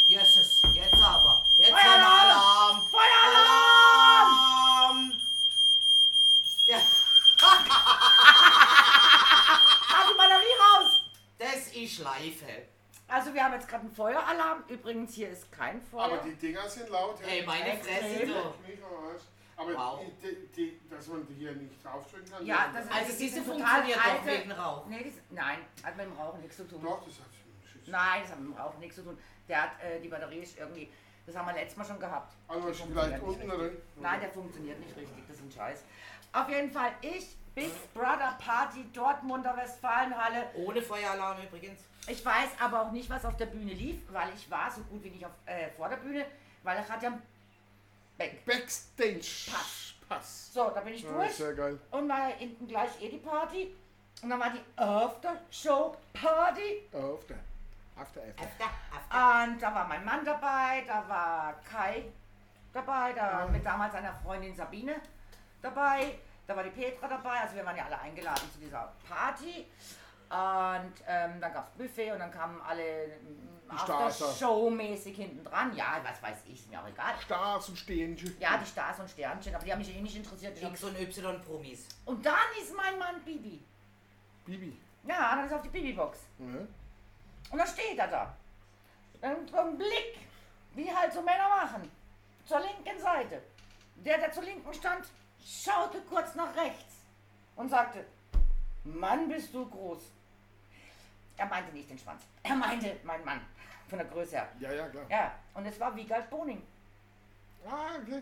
[0.05, 1.43] Jesus, jetzt aber.
[1.57, 2.29] Jetzt Feueralarm!
[2.29, 2.81] Alarm.
[2.91, 4.29] Feueralarm!
[4.29, 5.11] Alarm!
[6.67, 6.77] Ja,
[9.87, 11.01] Hat die Batterie raus!
[11.37, 12.67] das ist Schleife.
[13.07, 14.63] Also wir haben jetzt gerade einen Feueralarm.
[14.67, 16.05] Übrigens, hier ist kein Feuer.
[16.05, 17.19] Aber die Dinger sind laut.
[17.27, 17.77] Ey, meine.
[17.77, 18.33] Fresse, du.
[19.57, 19.99] Aber Wow.
[20.21, 22.45] die, die, dass man die hier nicht draufdrücken kann.
[22.45, 24.85] ja, das ist Also die diese sind funktioniert doch wegen Rauch.
[24.87, 26.81] Nee, die sind, nein, hat mit dem Rauchen nichts zu tun.
[26.83, 27.25] Doch, das hat.
[27.87, 29.17] Nein, das hat mit dem Rauchen nichts zu tun.
[29.47, 30.91] Der hat, äh, die Batterie ist irgendwie,
[31.25, 32.33] das haben wir letztes Mal schon gehabt.
[32.47, 33.69] Also ist funktioniert vielleicht unten oder?
[33.95, 35.83] Nein, der funktioniert nicht richtig, das ist ein Scheiß.
[36.33, 40.49] Auf jeden Fall, ich, Big Brother Party, Dortmunder Westfalenhalle.
[40.55, 41.79] Ohne Feueralarm übrigens.
[42.07, 45.01] Ich weiß aber auch nicht, was auf der Bühne lief, weil ich war so gut
[45.03, 46.25] wie nicht auf, äh, vor der Bühne,
[46.63, 47.17] weil ich hatte ja
[48.17, 48.45] Back.
[48.45, 49.51] Backstage.
[49.51, 49.93] Pass.
[50.07, 50.53] Pass.
[50.53, 51.79] So, da bin ich Ja, durch sehr geil.
[51.91, 53.75] und war hinten gleich eh die Party.
[54.21, 54.61] Und dann war die
[55.65, 56.83] After-Show-Party.
[56.93, 57.37] Auf der.
[57.97, 58.43] After, after.
[58.43, 59.51] After, after.
[59.51, 62.03] Und da war mein Mann dabei, da war Kai
[62.73, 64.95] dabei, da mit damals seiner Freundin Sabine
[65.61, 69.65] dabei, da war die Petra dabei, also wir waren ja alle eingeladen zu dieser Party.
[70.29, 73.07] Und ähm, dann gab es Buffet und dann kamen alle
[73.87, 74.11] da.
[74.11, 75.75] Show-mäßig hinten dran.
[75.75, 77.13] Ja, was weiß ich, ist mir auch egal.
[77.19, 78.31] Stars und Stehensche.
[78.39, 80.61] Ja, die Stars und Sternchen, aber die haben mich eh nicht interessiert.
[80.61, 81.87] X und Y Promis.
[82.05, 83.63] Und dann ist mein Mann Bibi.
[84.45, 84.79] Bibi.
[85.07, 86.19] Ja, dann ist er auf die Bibi-Box.
[86.39, 86.45] Ja.
[87.51, 88.35] Und dann steht er da.
[89.21, 90.17] Und so ein Blick,
[90.73, 91.89] wie halt so Männer machen.
[92.45, 93.41] Zur linken Seite.
[93.95, 95.05] Der, der zur linken stand,
[95.43, 96.95] schaute kurz nach rechts
[97.55, 98.05] und sagte,
[98.83, 100.11] Mann, bist du groß.
[101.37, 102.23] Er meinte nicht den Schwanz.
[102.43, 103.41] Er meinte mein Mann.
[103.87, 104.49] Von der Größe her.
[104.59, 105.05] Ja, ja, klar.
[105.09, 106.61] Ja, und es war Wiegald Boning.
[107.67, 108.21] Ah, okay.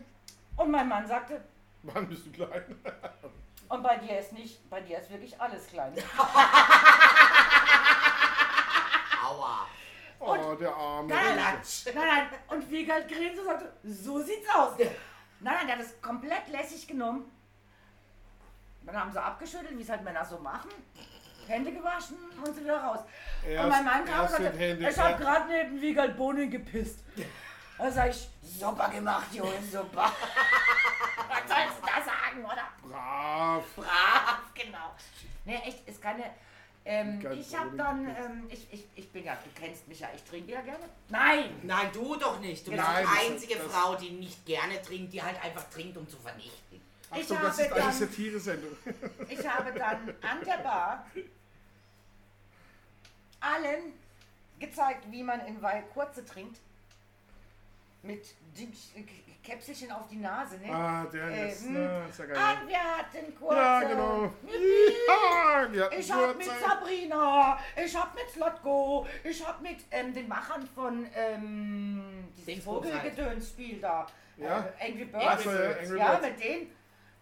[0.57, 1.41] Und mein Mann sagte,
[1.83, 2.63] Mann, bist du klein.
[3.69, 5.93] und bei dir ist nicht, bei dir ist wirklich alles klein.
[9.23, 9.67] Aua.
[10.19, 11.09] Oh, der arme.
[11.09, 12.27] Nein, nein, nein, nein.
[12.47, 14.77] Und Wiegald grinste und sagte, so sieht's aus.
[14.77, 14.89] Nein,
[15.41, 17.29] nein, der hat es komplett lässig genommen.
[18.85, 20.71] Dann haben sie abgeschüttelt, wie es halt Männer so machen.
[21.47, 22.99] Hände gewaschen und sie wieder raus.
[23.47, 26.49] Erst- und mein Mann kam und sind sagte, Hände- ich habe gerade neben Wiegald Bohnen
[26.49, 26.99] gepisst.
[27.75, 30.03] Da sag ich, super gemacht, Junge, super.
[31.27, 32.67] Was sollst du da sagen, oder?
[32.87, 33.63] Brav.
[33.75, 34.91] Brav, genau.
[35.43, 36.23] Nee, echt, ist keine.
[36.85, 40.23] Ähm, ich habe dann, ähm, ich, ich, ich bin ja, du kennst mich ja, ich
[40.23, 40.85] trinke ja gerne.
[41.09, 41.59] Nein!
[41.63, 42.65] Nein, du doch nicht.
[42.67, 45.63] Du bist Nein, die das- einzige das- Frau, die nicht gerne trinkt, die halt einfach
[45.69, 46.72] trinkt, um zu vernichten.
[47.15, 48.77] Ich Achtung, das habe ist eine dann- Satire-Sendung.
[49.29, 51.05] Ich habe dann an der Bar
[53.39, 53.93] allen
[54.59, 56.59] gezeigt, wie man in Weil kurze trinkt.
[58.01, 58.25] mit
[58.57, 58.73] Ding-
[59.41, 60.69] Käpselchen auf die Nase, ne?
[60.73, 61.73] Ah, der Äh, ist, hm.
[61.73, 62.57] ne, ist ja geil.
[62.61, 63.55] Und wir hatten kurze.
[63.57, 64.33] Ja, genau.
[65.73, 70.27] Ja, hatten Ich hab mit Sabrina, ich hab mit Slotko, ich hab mit ähm, den
[70.29, 72.63] Machern von ähm, halt.
[72.63, 74.05] Vogelgedöns-Spiel da,
[74.37, 74.65] Ja.
[74.79, 75.43] äh, Angry Ach Birds.
[75.43, 76.27] so, ja, Angry ja, Birds.
[76.27, 76.71] mit denen.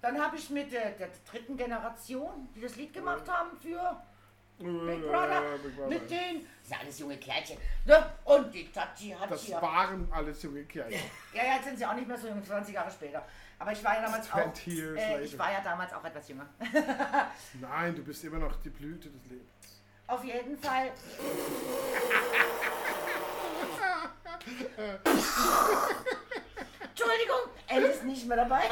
[0.01, 4.01] Dann habe ich mit der, der dritten Generation, die das Lied gemacht haben für
[4.57, 5.41] Big Brother,
[5.87, 8.11] mit denen, das sind alles junge Kerlchen, ne?
[8.25, 10.91] Und die Tati hat Das hier, waren alles junge Kerle.
[11.33, 13.25] ja, ja, jetzt sind sie auch nicht mehr so jung, 20 Jahre später.
[13.57, 16.27] Aber ich war ja damals auch, 20 years äh, ich war ja damals auch etwas
[16.27, 16.47] jünger.
[17.59, 19.81] Nein, du bist immer noch die Blüte des Lebens.
[20.07, 20.91] Auf jeden Fall.
[26.89, 28.63] Entschuldigung, Elle ist nicht mehr dabei.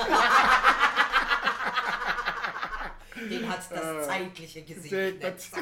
[3.28, 5.14] Den hat das Äh, Zeitliche gesehen.
[5.20, 5.24] gut.
[5.24, 5.58] Das so.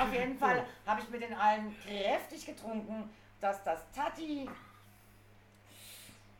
[0.00, 4.48] Auf jeden Fall habe ich mit den allen kräftig getrunken, dass das Tati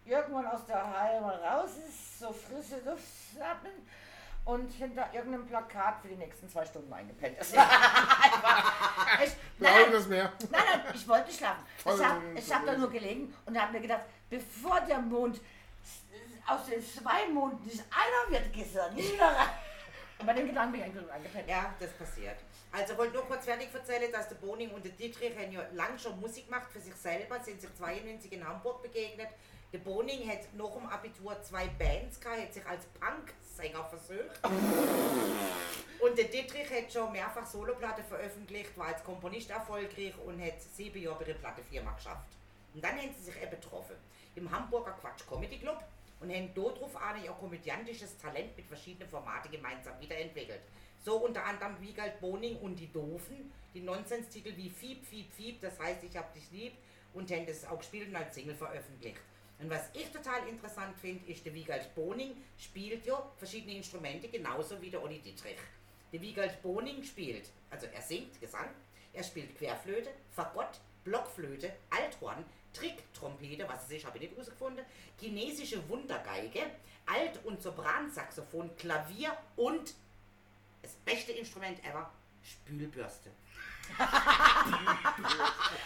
[0.06, 3.02] irgendwann aus der Halle raus ist, so frische Luft
[3.40, 3.72] atmen
[4.44, 7.54] und hinter irgendeinem Plakat für die nächsten zwei Stunden eingepennt ist.
[7.54, 10.32] ich, nein, Glaube nein, das mehr.
[10.50, 11.64] Nein, nein, ich wollte nicht schlafen.
[11.82, 15.40] Voll Ich habe ich hab da nur gelegen und habe mir gedacht, bevor der Mond
[16.46, 19.48] aus den zwei Monden nicht einer wird, gehst du da nie wieder rein.
[20.24, 21.48] Und bei dem Gedanken bin ich eigentlich angepennt.
[21.50, 22.38] Ja, das passiert.
[22.72, 25.60] Also ich wollte nur kurz fertig erzählen, dass der Boning und der Dietrich haben ja
[25.74, 29.28] lange schon Musik gemacht für sich selber, sind sich 92 in Hamburg begegnet.
[29.70, 34.40] Der Boning hat nach dem Abitur zwei Bands gehabt, hat sich als Punk-Sänger versucht.
[36.00, 41.02] Und der Dietrich hat schon mehrfach Soloplatte veröffentlicht, war als Komponist erfolgreich und hat sieben
[41.02, 42.30] Jahre bei der Plattenfirma geschafft.
[42.72, 43.96] Und dann haben sie sich eben getroffen
[44.36, 45.84] im Hamburger Quatsch Comedy Club
[46.20, 50.60] und haben darauf an ihr komödiantisches Talent mit verschiedenen Formaten gemeinsam wiederentwickelt.
[51.04, 55.78] So unter anderem Wiegald Boning und die Doofen, die Nonsenstitel wie Fiep, Fiep, Fiep, das
[55.78, 56.72] heißt Ich hab dich lieb
[57.12, 59.20] und haben das auch gespielt und als Single veröffentlicht.
[59.58, 64.80] Und was ich total interessant finde, ist, der Wiegald Boning spielt ja verschiedene Instrumente, genauso
[64.80, 65.58] wie der Olli Dietrich.
[66.12, 68.68] Der Wiegald Boning spielt, also er singt Gesang,
[69.12, 74.84] er spielt Querflöte, Fagott, Blockflöte, Althorn, Tricktrompete, was ist, habe ich nicht herausgefunden,
[75.18, 76.60] chinesische Wundergeige,
[77.06, 79.94] Alt- und Sopransaxophon, Klavier und
[80.82, 82.10] das beste Instrument ever,
[82.42, 83.30] Spülbürste.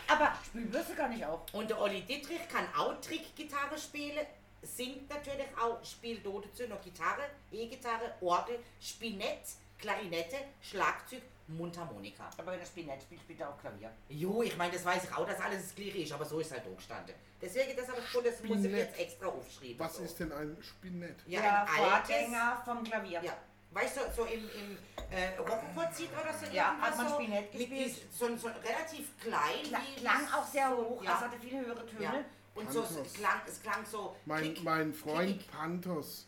[0.08, 1.44] Aber Spülbürste kann ich auch.
[1.52, 4.26] Und der Olli Dietrich kann auch Trickgitarre spielen,
[4.62, 7.22] singt natürlich auch, spielt noch Gitarre,
[7.52, 9.42] E-Gitarre, Orgel, Spinett,
[9.78, 12.28] Klarinette, Schlagzeug, Mundharmonika.
[12.36, 13.90] Aber wenn er Spinett spielt, spielt er auch Klavier.
[14.08, 16.52] Jo, ich meine, das weiß ich auch, dass alles das Gleiche ist, aber so ist
[16.52, 17.14] halt auch gestanden.
[17.40, 19.78] Deswegen, das habe ich schon, das muss ich jetzt extra aufschreiben.
[19.78, 20.02] Was so.
[20.02, 21.16] ist denn ein Spinett?
[21.26, 23.22] Ja, der ein altes, Vorgänger vom Klavier.
[23.22, 23.32] ja,
[23.70, 24.78] weißt du, so im, im
[25.10, 26.54] äh, Rockenporzit oder so.
[26.54, 27.96] Ja, hat man so, Spinett gespielt.
[28.12, 29.62] So, so relativ klein.
[29.64, 31.14] Kla klang auch sehr hoch, Ja.
[31.14, 32.02] also hatte viele höhere Töne.
[32.04, 32.24] ja.
[32.54, 34.16] Und so, es klang, es klang so.
[34.26, 35.50] Mein, klick, mein Freund klick.
[35.52, 36.26] Panthos,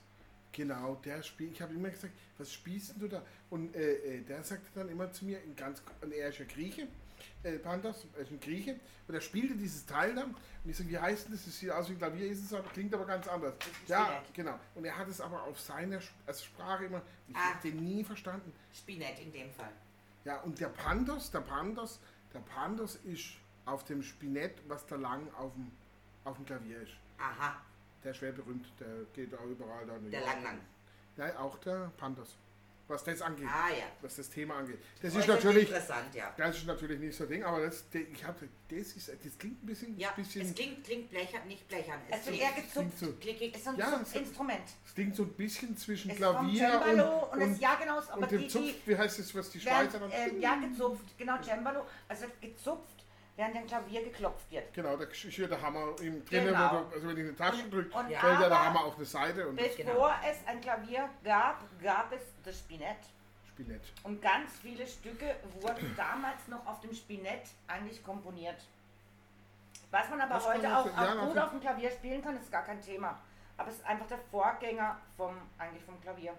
[0.53, 1.53] genau, der spielt.
[1.55, 3.21] Ich habe immer gesagt, was spielst du da?
[3.51, 6.45] Und äh, äh, der sagte dann immer zu mir, in ganz, und er ist ja
[6.45, 6.83] Grieche,
[7.43, 10.31] äh, er ist ein Grieche, und er spielte dieses Teil dann.
[10.63, 11.45] Und ich so, wie heißt denn das?
[11.45, 13.55] Das sieht aus wie ein Klavier, ist es aber, klingt aber ganz anders.
[13.89, 14.35] Ja, Spinett.
[14.35, 14.61] genau.
[14.77, 17.55] Und er hat es aber auf seiner also Sprache immer, ich Ah.
[17.55, 18.53] habe den nie verstanden.
[18.73, 19.73] Spinett in dem Fall.
[20.25, 21.99] Ja, und der Panthos, der Panthos,
[22.33, 23.31] der Panthos ist
[23.65, 25.73] auf dem Spinett, was da lang auf dem,
[26.25, 26.93] auf dem Klavier ist.
[27.19, 27.61] Aha,
[28.05, 29.99] Der ist schwer berühmt, der geht auch überall da.
[29.99, 30.43] der Lang.
[30.45, 30.59] Lang.
[31.17, 32.37] Nein, auch der Panthers.
[32.91, 33.85] Was das angeht, Ah ja.
[34.03, 34.79] was das Thema angeht.
[35.01, 36.35] Das ist natürlich, interessant, ja.
[36.37, 39.67] das ist natürlich nicht so Ding, aber das, ich habe, das ist, das klingt ein
[39.67, 42.01] bisschen, Ja, bisschen, es klingt, klingt blechern, nicht blechern.
[42.11, 42.99] Es Es wird eher gezupft.
[42.99, 43.55] so, klickig.
[43.55, 44.63] Ist so ein Ja, Zupf- es- Instrument.
[44.85, 47.75] es klingt so ein bisschen zwischen Es ist Klavier Cembalo und, und, und, es, ja
[47.77, 50.41] genau, aber und die, dem Zupf, die wie heißt das, was die Schweizer dann, ähm,
[50.41, 53.05] ja gezupft, genau, Cembalo, also gezupft,
[53.41, 54.73] während dem Klavier geklopft wird.
[54.75, 56.85] genau, da hier der Hammer im drinnen, Genau.
[56.93, 59.59] also wenn ich eine Tasche Und- drücke, fällt ja der Hammer auf eine Seite und
[59.59, 59.93] das genau.
[59.93, 62.99] Bevor es ein Klavier gab, gab es das Spinett.
[63.49, 63.81] Spinett.
[64.03, 68.61] Und ganz viele Stücke wurden damals noch auf dem Spinett eigentlich komponiert.
[69.91, 72.53] Was man aber Das heute auch, auch ja, gut auf dem Klavier spielen kann, ist
[72.53, 73.19] gar kein Thema.
[73.57, 76.35] Aber es ist einfach der Vorgänger vom, eigentlich vom Klavier.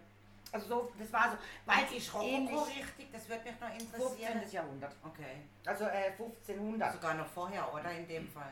[0.54, 3.12] Also so, das war so, weil ist Rokoko ähnlich richtig?
[3.14, 4.32] Das würde mich noch interessieren.
[4.40, 4.52] 15.
[4.52, 4.96] Jahrhundert.
[5.04, 5.38] Okay.
[5.66, 6.94] Also äh, 1500.
[6.94, 7.90] Sogar noch vorher, oder?
[7.92, 8.52] In dem Fall.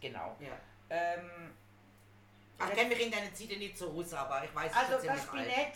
[0.00, 0.36] Genau.
[0.38, 0.52] Ja.
[0.90, 1.54] Ähm,
[2.58, 5.22] Ach, kenne mich in deiner Zeit nicht so aus, aber ich weiß, also das.
[5.22, 5.72] Spinett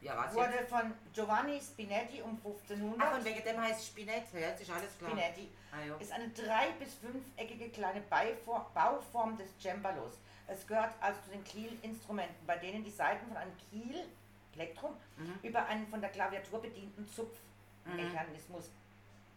[0.00, 0.36] Ja, was jetzt?
[0.36, 3.00] wurde von Giovanni Spinetti um 1500.
[3.00, 5.10] Ach, und wegen dem heißt Spinett, ja, jetzt ist alles klar.
[5.10, 10.14] Spinetti Ah, ist eine drei- bis fünfeckige kleine Bauform des Cembalos.
[10.48, 14.04] Es gehört also zu den Kiel-Instrumenten, bei denen die Saiten von einem Kiel,
[14.52, 15.38] Plektrum, Mhm.
[15.42, 18.70] über einen von der Klaviatur bedienten Zupfmechanismus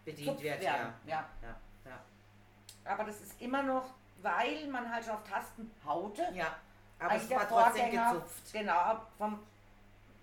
[0.06, 0.94] Bedient zupft wird, werden.
[1.06, 1.16] ja.
[1.18, 1.50] Ja.
[1.86, 1.92] ja,
[2.86, 2.92] ja.
[2.92, 3.86] aber das ist immer noch,
[4.22, 6.28] weil man halt schon auf Tasten haute.
[6.34, 6.56] Ja.
[6.98, 8.54] Aber es war trotzdem gezupft.
[8.54, 9.40] Genau, vom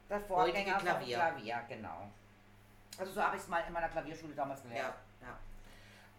[0.09, 1.17] der Vorgänger Heutige vom Klavier.
[1.19, 2.11] Klavier, genau.
[2.99, 4.95] Also so habe ich es mal in meiner Klavierschule damals gelernt.
[5.21, 5.29] Ja,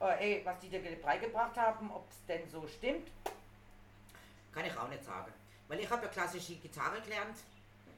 [0.08, 0.14] ja.
[0.14, 3.10] Äh, ey, was die dir beigebracht haben, ob es denn so stimmt.
[4.90, 5.32] Auch nicht sagen.
[5.68, 7.38] Weil ich habe ja klassische Gitarre gelernt.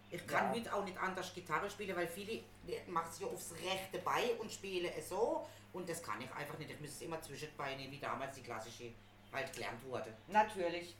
[0.09, 0.53] Ich kann Ja.
[0.59, 2.41] heute auch nicht anders Gitarre spielen, weil viele
[2.87, 5.47] machen es ja aufs rechte Bein und spielen es so.
[5.71, 6.69] Und das kann ich einfach nicht.
[6.69, 8.91] Ich muss es immer zwischen Beine, wie damals die klassische
[9.31, 10.13] halt gelernt wurde.
[10.27, 10.97] Natürlich.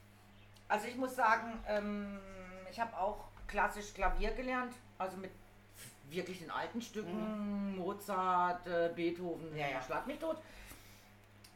[0.69, 2.19] Also ich muss sagen, ähm,
[2.71, 5.32] ich habe auch klassisch Klavier gelernt, also mit
[6.10, 9.58] wirklich den alten Stücken, Mozart, äh, Beethoven, Mhm.
[9.58, 9.82] Ja, ja.
[9.82, 10.38] schlag mich tot.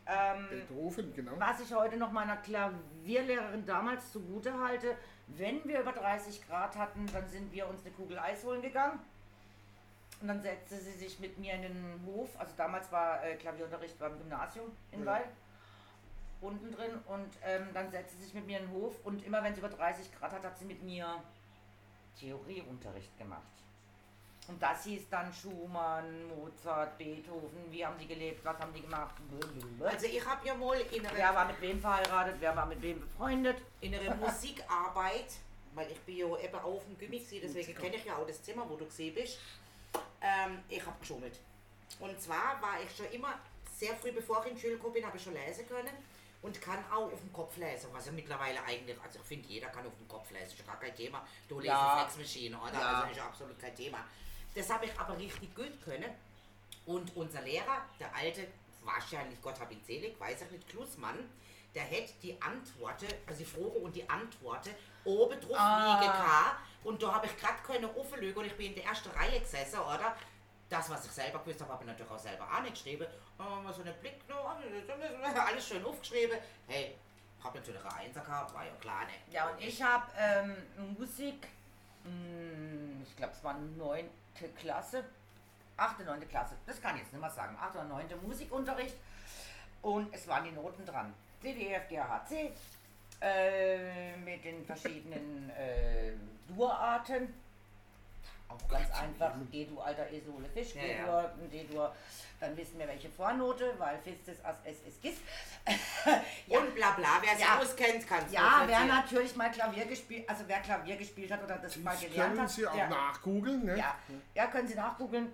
[0.08, 1.32] Ähm, Beethoven, genau.
[1.38, 4.96] was ich heute noch meiner Klavierlehrerin damals zugute halte,
[5.28, 9.00] wenn wir über 30 Grad hatten, dann sind wir uns eine Kugel Eis holen gegangen.
[10.22, 12.30] Und dann setzte sie sich mit mir in den Hof.
[12.40, 15.06] Also damals war äh, Klavierunterricht beim Gymnasium in Ja.
[15.06, 15.24] Weil.
[16.42, 16.92] Unten drin.
[17.08, 18.94] Und ähm, dann setzte sie sich mit mir in den Hof.
[19.04, 21.22] Und immer wenn es über 30 Grad hat, hat sie mit mir
[22.20, 23.42] Theorieunterricht gemacht.
[24.48, 27.72] Und das hieß dann Schumann, Mozart, Beethoven.
[27.72, 28.46] Wie haben die gelebt?
[28.46, 29.16] Was haben die gemacht?
[29.84, 32.36] Also ich habe ja mal in einer, Wer war mit wem verheiratet?
[32.40, 33.58] Wer war mit wem befreundet?
[33.82, 35.32] in einer Musikarbeit,
[35.74, 38.70] weil ich bin ja eben auf dem gewesen, deswegen kenne ich ja auch das Zimmer,
[38.70, 39.40] wo du gesehen bist.
[40.22, 41.40] Ähm, ich habe geschummelt.
[42.00, 43.34] Und zwar war ich schon immer
[43.78, 45.90] sehr früh, bevor ich in die Schule bin, habe ich schon lesen können
[46.42, 49.68] und kann auch auf dem Kopf lesen, was ja mittlerweile eigentlich, also ich finde, jeder
[49.68, 51.26] kann auf dem Kopf lesen, ist ja gar kein Thema.
[51.50, 51.98] Du lesen Ja.
[51.98, 52.74] Faxmaschine, oder?
[52.74, 52.94] Ja.
[53.00, 54.00] Also ist ja absolut kein Thema.
[54.56, 56.10] Das habe ich aber richtig gut können.
[56.86, 58.48] Und unser Lehrer, der alte,
[58.84, 61.18] wahrscheinlich Gott hab ihn selig, weiß ich nicht, Klusmann,
[61.74, 64.70] der hätte die Antworten, also die Frage und die Antworten
[65.04, 66.00] oben drauf Ah.
[66.00, 66.56] liegen gehabt.
[66.84, 69.80] Und da habe ich gerade keine Offenlüge und ich bin in der ersten Reihe gesessen,
[69.80, 70.16] oder?
[70.70, 73.06] Das, was ich selber gewusst habe, habe ich natürlich auch selber auch nicht geschrieben.
[73.38, 74.56] Aber mal so einen Blick, noch,
[75.48, 76.38] alles schön aufgeschrieben.
[76.68, 76.96] Hey,
[77.44, 79.12] habe natürlich eine Einser gehabt, war ja klar, ne?
[79.32, 80.56] Ja, und ich habe ähm,
[80.98, 81.48] Musik,
[83.04, 85.04] ich glaube, es war neunte Klasse,
[85.78, 88.96] achte, neunte Klasse, das kann ich jetzt nicht mehr sagen, achte oder neunte Musikunterricht
[89.82, 91.14] und es waren die Noten dran.
[91.42, 92.52] C, D, E, F, G, H, C,
[93.22, 96.12] äh, mit den verschiedenen äh,
[96.48, 97.34] Durarten.
[98.56, 101.96] Auch ganz einfach, G-Dur, alter Esole, Fisch, Ja, G-Dur, D-Dur,
[102.40, 105.16] dann wissen wir welche Vornote, weil Fistis, As, Es, Is, Gis.
[106.48, 106.60] Ja.
[106.60, 107.58] Und bla bla, wer sich Ja.
[107.60, 111.58] auskennt, kann es Ja, wer natürlich mal Klavier gespielt, also wer Klavier gespielt hat oder
[111.58, 113.78] das mal Das gelernt können hat, Sie auch der, nachgoogeln, ne?
[113.78, 113.96] ja,
[114.36, 115.32] ja, können Sie nachgoogeln,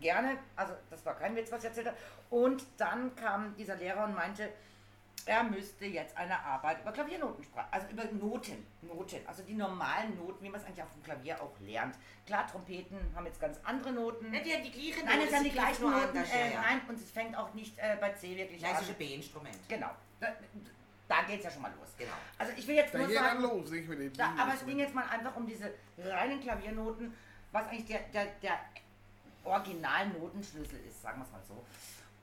[0.00, 0.36] gerne.
[0.54, 1.96] Also das war kein Witz, was ich erzählt habe.
[2.30, 4.48] Und dann kam dieser Lehrer und meinte,
[5.26, 10.16] er müsste jetzt eine Arbeit über Klaviernoten sprechen, also über Noten, Noten, also die normalen
[10.16, 11.96] Noten, wie man es eigentlich auf dem Klavier auch lernt.
[12.26, 14.32] Klar, Trompeten haben jetzt ganz andere Noten.
[14.32, 15.94] Ja, die haben die gleichen Nein, Noten, es sind die gleichen Noten.
[16.08, 16.60] anders, Äh, ja.
[16.62, 18.84] Nein, und es fängt auch nicht äh, bei C wirklich Nein, es an.
[18.84, 19.56] ist ein B-Instrument.
[19.68, 20.28] Genau, da,
[21.08, 21.88] da geht es ja schon mal los.
[21.98, 22.12] Genau.
[22.38, 24.64] Also ich will jetzt Da nur geht sagen, dann los, mit dem da, aber es
[24.64, 27.14] ging jetzt mal einfach um diese reinen Klaviernoten,
[27.52, 28.58] was eigentlich der, der, der
[29.44, 31.64] Originalnotenschlüssel ist, sagen wir es mal so.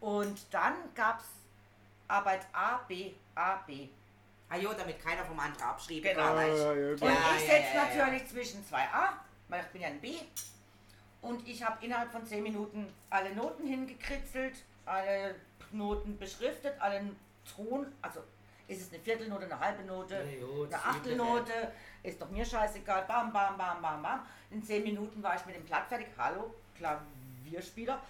[0.06, 1.28] Und dann gab es
[2.10, 3.88] Arbeit A, B, A, B.
[4.50, 6.24] Ah jo, damit keiner vom anderen abschrieben Genau.
[6.24, 6.34] kann.
[6.34, 7.02] Ah, weißt ja, ja, Und.
[7.04, 7.96] Ja, ich setze ja, ja.
[7.98, 9.14] natürlich zwischen zwei A,
[9.48, 10.16] weil ich bin ja ein B.
[11.22, 15.36] Und ich habe innerhalb von 10 Minuten alle Noten hingekritzelt, alle
[15.72, 17.02] Noten beschriftet, alle
[17.56, 18.22] Ton, also
[18.68, 21.72] ist es eine Viertelnote, eine halbe Note, jo, eine Achtelnote,
[22.04, 24.26] ist doch mir scheißegal, bam, bam, bam, bam, bam.
[24.52, 28.02] In 10 Minuten war ich mit dem Blatt fertig, hallo, Klavierspieler.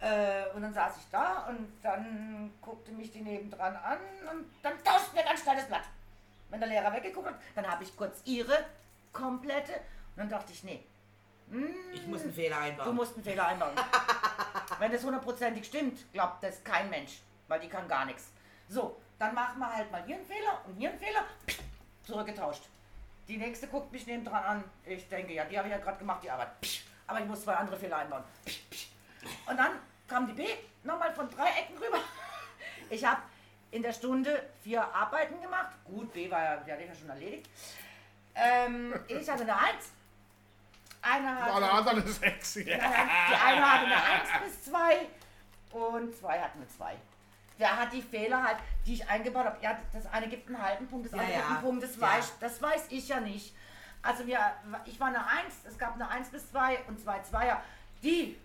[0.00, 3.98] Äh, und dann saß ich da und dann guckte mich die nebendran an
[4.30, 5.82] und dann tauscht mir ganz schnell das Blatt.
[6.50, 8.64] Wenn der Lehrer weggeguckt hat, dann habe ich kurz ihre
[9.12, 10.84] komplette und dann dachte ich, nee,
[11.92, 12.94] Ich muss einen Fehler du einbauen.
[12.96, 13.72] musst einen Fehler einbauen.
[14.78, 18.30] Wenn das hundertprozentig stimmt, glaubt das kein Mensch, weil die kann gar nichts.
[18.68, 21.24] So, dann machen wir halt mal hier einen Fehler und hier einen Fehler,
[22.04, 22.62] zurückgetauscht.
[23.26, 24.64] Die nächste guckt mich nebendran an.
[24.86, 26.48] Ich denke, ja, die habe ich ja gerade gemacht, die Arbeit.
[27.06, 28.22] Aber ich muss zwei andere Fehler einbauen.
[29.46, 29.72] Und dann
[30.08, 30.46] kam die B
[30.84, 31.98] nochmal von drei Ecken rüber.
[32.90, 33.20] Ich habe
[33.70, 35.70] in der Stunde vier Arbeiten gemacht.
[35.84, 37.48] Gut, B war ja, die hatte ich ja schon erledigt.
[38.34, 39.92] Ähm, ich hatte eine Eins.
[41.02, 42.64] Eine hatte, Alle anderen ist sexy.
[42.64, 42.82] die eine
[43.72, 45.06] hatte eine 1 bis 2
[45.70, 46.96] und zwei hatten eine 2.
[47.58, 49.58] Der hat die Fehler halt, die ich eingebaut habe.
[49.62, 51.54] Ja, das eine gibt einen halben Punkt, das Ja, andere gibt ja.
[51.54, 52.02] einen Punkt, das, Ja.
[52.02, 53.54] weiß, das weiß ich ja nicht.
[54.02, 54.38] Also wir,
[54.86, 57.60] ich war eine 1, es gab eine 1 bis 2 und zwei Zweier.
[58.02, 58.38] Die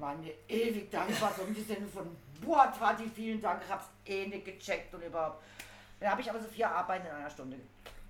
[0.00, 4.26] waren mir ewig dankbar, so im Sinne von, boah, Tati, vielen Dank, ich hab's eh
[4.26, 5.42] nicht gecheckt und überhaupt.
[5.98, 7.58] Dann habe ich aber so vier Arbeiten in einer Stunde.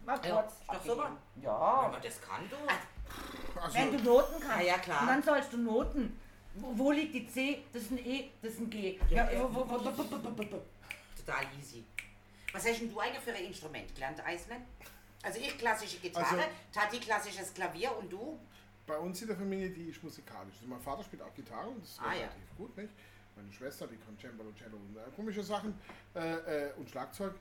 [0.06, 0.26] Mal kurz.
[0.28, 1.02] Ja, ist doch super.
[1.04, 1.18] abgegeben.
[1.34, 3.60] Wenn Ja, man das kann, du.
[3.60, 4.56] Also, wenn du Noten kannst.
[4.58, 5.00] Ja, ja, klar.
[5.02, 6.18] Und dann sollst du Noten.
[6.54, 7.62] Wo, wo liegt die C?
[7.72, 8.98] Das ist ein E, das ist ein G.
[9.08, 10.62] Ja, wo, wo, wo, wo, wo, wo, wo.
[11.16, 11.84] total easy.
[12.52, 14.64] Was hast denn du eigentlich für ein Instrument gelernt, Eismann?
[15.22, 18.38] Also ich klassische Gitarre, Also- Tati klassisches Klavier und du?
[18.90, 20.54] Bei uns in der Familie, die ist musikalisch.
[20.56, 22.22] Also mein Vater spielt auch Gitarre und das ist Ah, ja.
[22.22, 22.92] relativ gut, nicht?
[23.36, 25.78] Meine Schwester, die kann Cembalo, Cello und äh, komische Sachen
[26.16, 27.34] äh, äh, und Schlagzeug.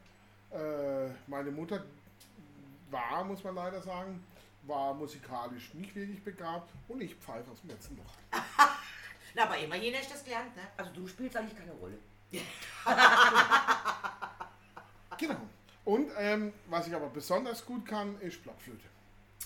[0.51, 1.83] Äh, meine Mutter
[2.91, 4.23] war, muss man leider sagen,
[4.67, 8.13] war musikalisch nicht wirklich begabt und ich pfeife aus dem letzten Loch.
[9.33, 10.62] Na, aber immerhin hast du das gelernt, ne?
[10.77, 11.97] Also du spielst eigentlich keine Rolle.
[15.17, 15.35] Genau.
[15.83, 18.85] Und ähm, was ich aber besonders gut kann, ist Blockflöte.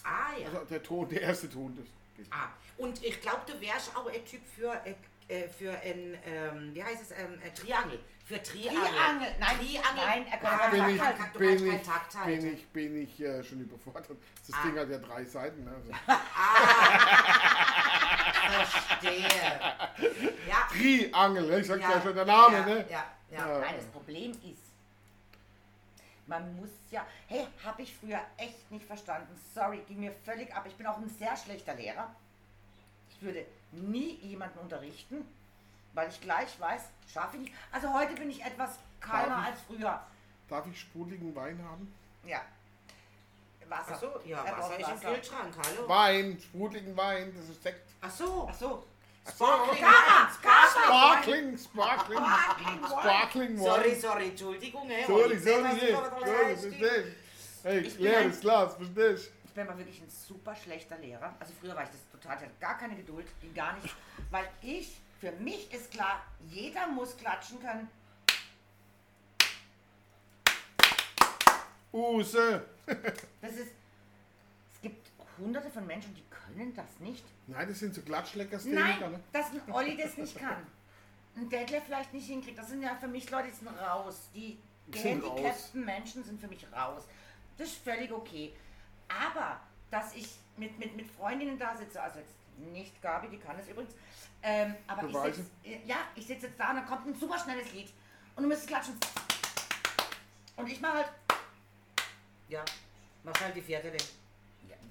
[0.04, 0.48] Ah ja.
[0.48, 1.86] Also der Ton, der erste Ton, das
[2.18, 2.28] geht.
[2.32, 4.96] Ah, und ich glaube, du wärst auch ein Typ für, äh,
[5.28, 8.00] äh, für ein, ähm, wie heißt es, ähm, äh, Triangel.
[8.26, 8.82] Für Triangel.
[8.82, 10.06] Triangel, nein, Triangel.
[10.06, 11.24] nein, er kann ah, bin Takt ich, halten.
[11.34, 12.42] du bin kannst ich, Takt halten.
[12.42, 14.08] bin ich, bin ich äh, schon überfordert.
[14.48, 14.64] Das Ah.
[14.66, 15.64] Ding hat ja drei Seiten.
[15.64, 15.72] ne?
[15.72, 15.92] Also.
[18.44, 19.24] Verstehe.
[20.48, 20.68] Ja.
[20.72, 21.60] Triangel, ne?
[21.60, 22.86] ich sag ja, schon der Name, ja, ne?
[22.90, 23.38] Ja, ja.
[23.50, 23.60] Ja.
[23.60, 24.63] Nein, das Problem ist,
[26.28, 29.40] man muss ja, hey, habe ich früher echt nicht verstanden.
[29.54, 30.66] Sorry, ging mir völlig ab.
[30.68, 32.14] Ich bin auch ein sehr schlechter Lehrer.
[33.10, 35.26] Ich würde nie jemanden unterrichten,
[35.94, 37.54] weil ich gleich weiß, schaffe ich nicht.
[37.72, 39.48] Also heute bin ich etwas kalmer ich?
[39.48, 40.02] als früher.
[40.50, 41.94] Darf ich sprudeligen Wein haben?
[42.26, 42.42] Ja.
[43.70, 43.94] Wasser.
[43.94, 45.14] Ach so, ja, Er Wasser braucht ist im.
[45.14, 45.90] Kühlschrank, hallo.
[45.90, 47.90] Wein, sprudeligen Wein, das ist Sekt.
[48.02, 48.48] Ach so.
[48.50, 48.86] Ach so.
[49.26, 53.02] Sparkling Kara, Wine, Sparkling, Sparkling Sparkling, Sparkling Wine.
[53.02, 54.90] Sparkling Sorry, sorry, Entschuldigung.
[54.90, 57.16] Hey, Sorry, sorry, sorry.
[57.64, 61.34] Hey, Ich bin leeres ein- Glas, verstehst Ich bin aber wirklich ein super schlechter Lehrer.
[61.40, 63.96] Also früher war ich das total, ich hatte gar keine Geduld, ging gar nicht.
[64.30, 67.90] Weil ich, für mich ist klar, jeder muss klatschen können.
[71.94, 72.66] Use.
[73.42, 73.72] Das ist,
[75.38, 77.24] hunderte von Menschen, die können das nicht.
[77.48, 79.20] Nein, das sind so Klatschlecker Nein, ne?
[79.32, 80.66] dass ein Olli das nicht kann.
[81.36, 82.58] Ein Detlef vielleicht nicht hinkriegt.
[82.58, 84.30] Das sind ja für mich Leute, die sind raus.
[84.36, 87.04] Die Die gehandicapten Menschen sind für mich raus.
[87.58, 88.54] Das ist völlig okay.
[89.08, 89.60] Aber,
[89.92, 93.68] dass ich mit, mit, mit Freundinnen da sitze, also jetzt nicht Gabi, die kann es
[93.68, 93.94] übrigens,
[94.44, 95.50] ähm, aber ich sitze,
[95.86, 97.90] ja, ich sitze jetzt da und dann kommt ein super schnelles Lied
[98.36, 98.96] und du müsstest klatschen.
[100.56, 101.08] Und ich mache halt,
[102.50, 102.64] Ja,
[103.24, 104.08] mach halt die vierte denn.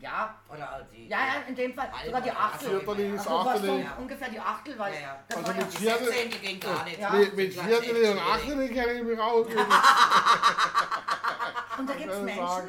[0.02, 1.06] Ja, Oder die.
[1.08, 2.80] ja, ja, in dem Fall Alter, sogar die Achtel.
[2.80, 3.66] Viertel ist Also was Achtel.
[3.66, 3.94] so Ja.
[3.98, 5.24] ungefähr die Achtel, weil Ja, ja.
[5.28, 6.98] das Also war ja, mit Die Vierte- Sechzehntel gehen gar nicht.
[6.98, 7.10] Ja.
[7.10, 8.18] Mit, mit Klatsch Viertel echt und.
[8.20, 9.46] Achtel kenne ich mich raus.
[11.78, 12.68] Und da gibt es Menschen, sagen?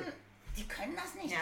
[0.55, 1.33] die können das nicht.
[1.33, 1.41] Ja.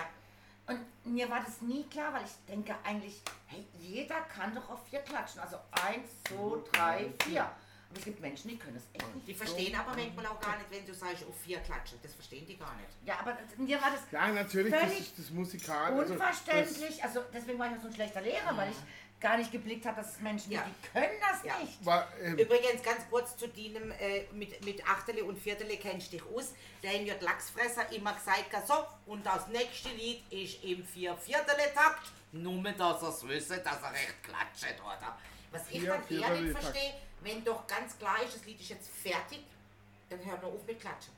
[0.68, 4.80] Und mir war das nie klar, weil ich denke eigentlich, hey, jeder kann doch auf
[4.90, 5.42] vier klatschen.
[5.42, 7.50] Also eins, zwei, drei, vier.
[7.92, 9.28] Aber es gibt Menschen, die können das echt nicht.
[9.28, 12.00] Die verstehen aber manchmal auch gar nicht, wenn du sagst, auf vier klatschen.
[12.02, 12.88] Das verstehen die gar nicht.
[13.06, 15.92] Ja, aber das, mir war das Ja, natürlich, das Völlig ist das Musikal.
[16.00, 17.04] also unverständlich.
[17.04, 18.78] Also deswegen war ich auch so ein schlechter Lehrer, weil ich
[19.20, 20.62] gar nicht geblickt habe, dass es Menschen Ja.
[20.62, 21.60] gibt, die können das Ja.
[21.60, 21.80] nicht.
[21.80, 26.14] Das war, ähm, Übrigens, ganz kurz zu deinem, äh, mit, mit Achtele und Viertele kennst
[26.14, 26.54] du dich aus.
[26.82, 32.10] Der wird Lachsfresser immer gesagt, so, und das nächste Lied ist im Vier-Viertele-Takt.
[32.32, 35.18] Nur, dass er es wisse, dass er recht klatscht, oder?
[35.52, 38.70] Was ich Vier dann eher nicht verstehe, wenn doch ganz klar ist, das Lied ist
[38.70, 39.40] jetzt fertig,
[40.10, 41.14] dann hört man auf mit Klatschen.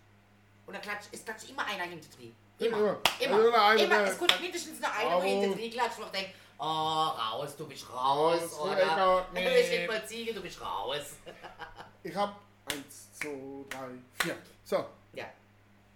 [0.65, 2.35] Und dann klatscht, es klatscht immer einer hinter drin.
[2.59, 2.77] Immer.
[2.77, 2.99] Immer.
[3.19, 3.35] Immer.
[3.35, 3.95] Also einer, immer.
[4.03, 7.67] der- Es kommt mindestens nur einer, der hinter drin klatscht und denkt, oh, raus, du
[7.67, 9.27] bist raus, Raus, oder?
[9.33, 9.59] Nee.
[9.59, 11.15] ich nicht mal Ziege, du bist raus.
[12.03, 12.35] ich habe
[12.67, 13.89] eins, zwei, drei,
[14.21, 14.37] vier.
[14.63, 15.25] So, Ja,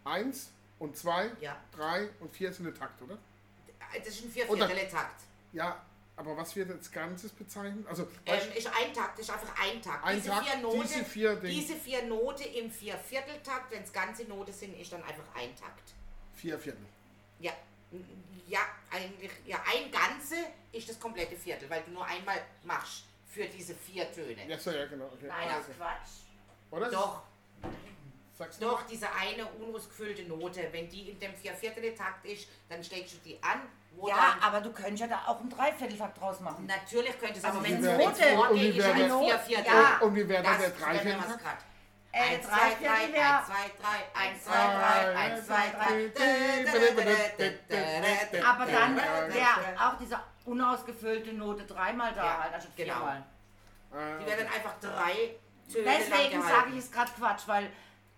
[0.03, 1.55] eins und zwei, ja.
[1.75, 3.17] drei und vier sind der Takt, oder?
[3.97, 5.21] Das ist ein Oder- Vierviertel-Takt.
[5.53, 5.81] Ja,
[6.17, 7.87] aber was wird als Ganzes bezeichnet?
[7.87, 10.03] Also, Ähm, ist ein Takt, ist einfach ein Takt.
[10.03, 14.23] Ein diese, Takt, vier Note, diese vier diese vier Note im Viervierteltakt, wenn es ganze
[14.25, 15.93] Note sind, ist dann einfach ein Takt.
[16.33, 16.85] vier Viertel.
[17.39, 17.53] Ja,
[18.47, 18.59] ja,
[18.91, 20.35] eigentlich, ja, ein Ganze
[20.71, 24.47] ist das komplette Viertel, weil du nur einmal machst für diese vier Töne.
[24.47, 25.05] Ja, so, ja, genau.
[25.05, 25.27] Okay.
[25.27, 26.09] Nein, Also, Quatsch.
[26.71, 26.89] Oder?
[26.89, 27.21] Doch,
[28.37, 28.65] Sagst du?
[28.67, 33.39] doch, diese eine unausgefüllte Note, wenn die in dem Vierviertel-Takt ist, dann steckst du die
[33.41, 33.61] an,
[33.95, 36.67] wo Ja, dann aber du könntest ja da auch einen Dreivierteltakt draus machen.
[36.67, 39.19] Natürlich könnte es Also aber, die wenn Note- es vorgeht, wie ist wäre ein das-
[39.19, 39.73] vier Viertel.
[39.73, 39.97] Ja.
[40.01, 41.31] Und wie wäre dann der Das nennen wir Dreiviertel?
[41.35, 41.57] es grad.
[42.11, 45.65] Äh, der Eins, zwei, Dreiviertel drei, wäre- eins, zwei, drei, eins, zwei, drei, eins, zwei,
[45.71, 46.11] drei.
[48.45, 52.93] Aber dann wäre auch diese unausgefüllte Note dreimal da Ja, halt, anstatt genau.
[52.93, 53.23] viermal.
[53.93, 55.35] Äh, Die werden einfach drei
[55.71, 57.69] Töne Deswegen sage ich es gerade Quatsch, weil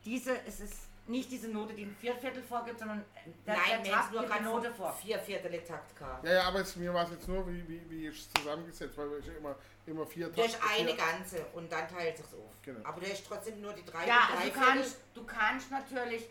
[0.05, 0.73] diese, es ist
[1.07, 3.03] nicht diese Note, die ein Vierviertel vorgibt, sondern
[3.47, 4.93] der, Nein, der Takt nur gibt gerade Note vor.
[4.93, 6.23] vier Viertel Takt gehabt.
[6.25, 8.95] ja, ja, aber es, mir war es jetzt nur, wie, wie, wie ist es zusammengesetzt,
[8.97, 9.55] weil ich immer,
[9.87, 12.51] immer vier Du hast Takte- eine vier- ganze und dann teilt sich auf.
[12.63, 12.87] Genau.
[12.87, 14.61] Aber du hast trotzdem nur die drei Ja, und also drei du Viertel.
[14.81, 16.29] kannst, du kannst natürlich.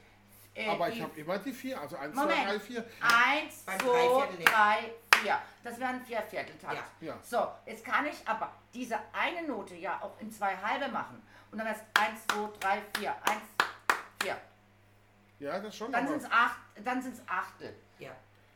[0.54, 2.48] Äh, Aber ich habe immer die vier, also eins, zwei, Moment.
[2.48, 2.84] drei, vier.
[3.00, 5.38] Eins, Beim zwei, drei, vier.
[5.62, 6.74] Das wäre ein Viervierteltakt.
[7.00, 7.06] Ja.
[7.08, 7.18] Ja.
[7.22, 11.22] So, jetzt kann ich aber diese eine Note ja auch in zwei halbe machen.
[11.50, 13.40] Und dann ist 1, 2, 3, 4, 1,
[14.22, 14.36] 4.
[15.40, 15.92] Ja, das schon.
[15.92, 18.10] Dann sind es acht, dann sind's Achtel, Ja.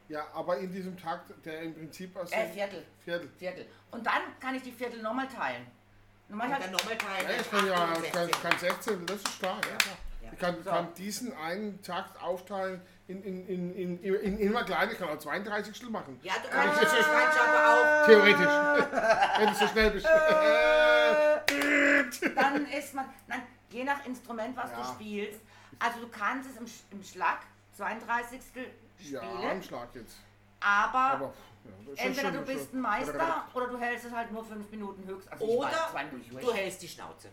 [0.09, 3.31] ja, aber in diesem Takt, der im Prinzip aus äh, Viertel, Viertel.
[3.39, 3.67] Viertel.
[3.91, 5.67] Und dann kann ich die Viertel nochmal teilen.
[6.29, 7.29] Nochmal Und halt, dann nochmal teilen.
[7.29, 8.43] Ja, ich kann ja ich kann, ich 16.
[8.43, 9.67] kann 16, das ist stark.
[9.67, 9.77] Ja.
[9.77, 9.97] klar.
[10.23, 10.33] Ja.
[10.33, 10.71] Ich kann, So.
[10.71, 15.09] kann diesen einen Takt aufteilen in, in, in, in, in, in immer klein, ich kann
[15.09, 16.19] auch 32 machen.
[16.23, 18.47] Ja, du kannst, das kannst aber Theoretisch.
[19.39, 20.07] Wenn du so schnell bist.
[22.35, 24.77] dann ist man, nein, je nach Instrument, was Ja.
[24.79, 25.41] du spielst.
[25.79, 26.67] Also du kannst es im,
[26.99, 27.41] im Schlag,
[27.77, 28.41] 32.
[28.99, 30.17] ja, spielen, am Schlag jetzt.
[30.61, 31.35] aber, Aber
[31.65, 35.07] ja, entweder schön, du bist ein Meister oder du hältst es halt nur fünf Minuten
[35.07, 35.31] höchst.
[35.33, 36.07] Also Oder weiß,
[36.41, 37.29] du hältst die Schnauze.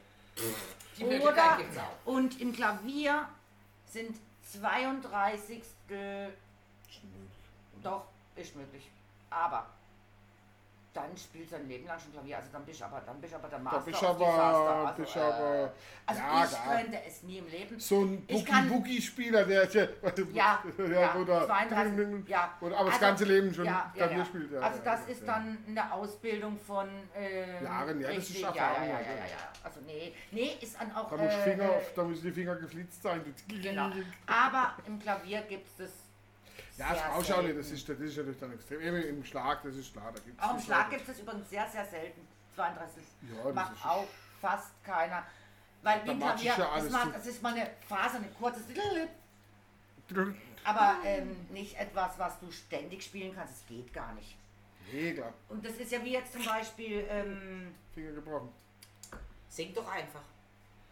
[0.97, 1.59] Die Oder,
[2.05, 3.27] und im Klavier
[3.85, 4.17] sind
[4.51, 5.63] 32.
[7.83, 8.05] Doch,
[8.35, 8.89] ist möglich.
[9.29, 9.67] Aber
[10.93, 12.37] dann spielst du dein Leben lang schon Klavier.
[12.37, 14.93] Also dann bist du aber, dann bist aber der Da Master bist of aber, Disaster.
[14.97, 15.69] bist Also, aber, äh,
[16.07, 16.75] also ja, ich klar.
[16.77, 17.79] könnte es nie im Leben.
[17.79, 19.89] So ein Boogie-Boogie-Spieler, der, der,
[20.33, 22.57] Ja, ja, oder, 32, ja.
[22.61, 24.25] oder aber das Also, ganze Leben schon ja, ja, Klavier ja.
[24.25, 24.51] spielt.
[24.51, 25.25] Ja, Also ja, das ja, ist ja.
[25.27, 28.97] dann eine Ausbildung von ähm, Jahren, ja, das ist richtig, ja, ja, Erfahrung, ja, ja,
[28.97, 29.09] also.
[29.09, 29.49] ja, ja.
[29.63, 32.31] Also nee, nee, ist dann auch Da, muss äh, Finger, äh, auf- da müssen die
[32.31, 33.21] Finger geflitzt sein.
[33.61, 33.89] genau.
[34.27, 35.91] Aber im Klavier gibt es
[36.79, 38.81] Ja, das sehr brauchst du auch nicht, das ist, das ist natürlich dann extrem.
[38.81, 40.11] Eben im Schlag, das ist klar.
[40.13, 42.27] Da gibt's Auch im Schlag gibt es übrigens sehr, sehr selten.
[42.55, 43.03] 32
[43.35, 44.07] Ja, das macht ist- auch
[44.41, 45.23] fast keiner.
[45.81, 48.59] Weil wie im Klavier, ja es, macht, es ist mal eine Phase, eine kurze,
[50.65, 53.55] aber ähm, nicht etwas, was du ständig spielen kannst.
[53.61, 54.35] Es geht gar nicht.
[54.91, 55.33] Nee, klar.
[55.47, 58.49] Und das ist ja wie jetzt zum Beispiel, ähm, Finger gebrochen.
[59.47, 60.21] Sing doch einfach.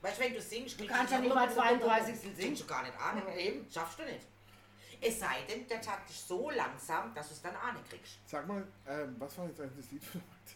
[0.01, 2.15] Weißt du, wenn du singst, Du kannst ja nicht mal 32.
[2.19, 2.35] singen.
[2.35, 3.17] Singst du gar nicht an.
[3.27, 3.67] Ja, eben.
[3.71, 4.25] Schaffst du nicht.
[5.01, 8.19] Es sei denn, der Takt ist so langsam, dass du es dann nicht kriegst.
[8.25, 10.55] Sag mal, ähm, was war jetzt eigentlich das Lied für heute?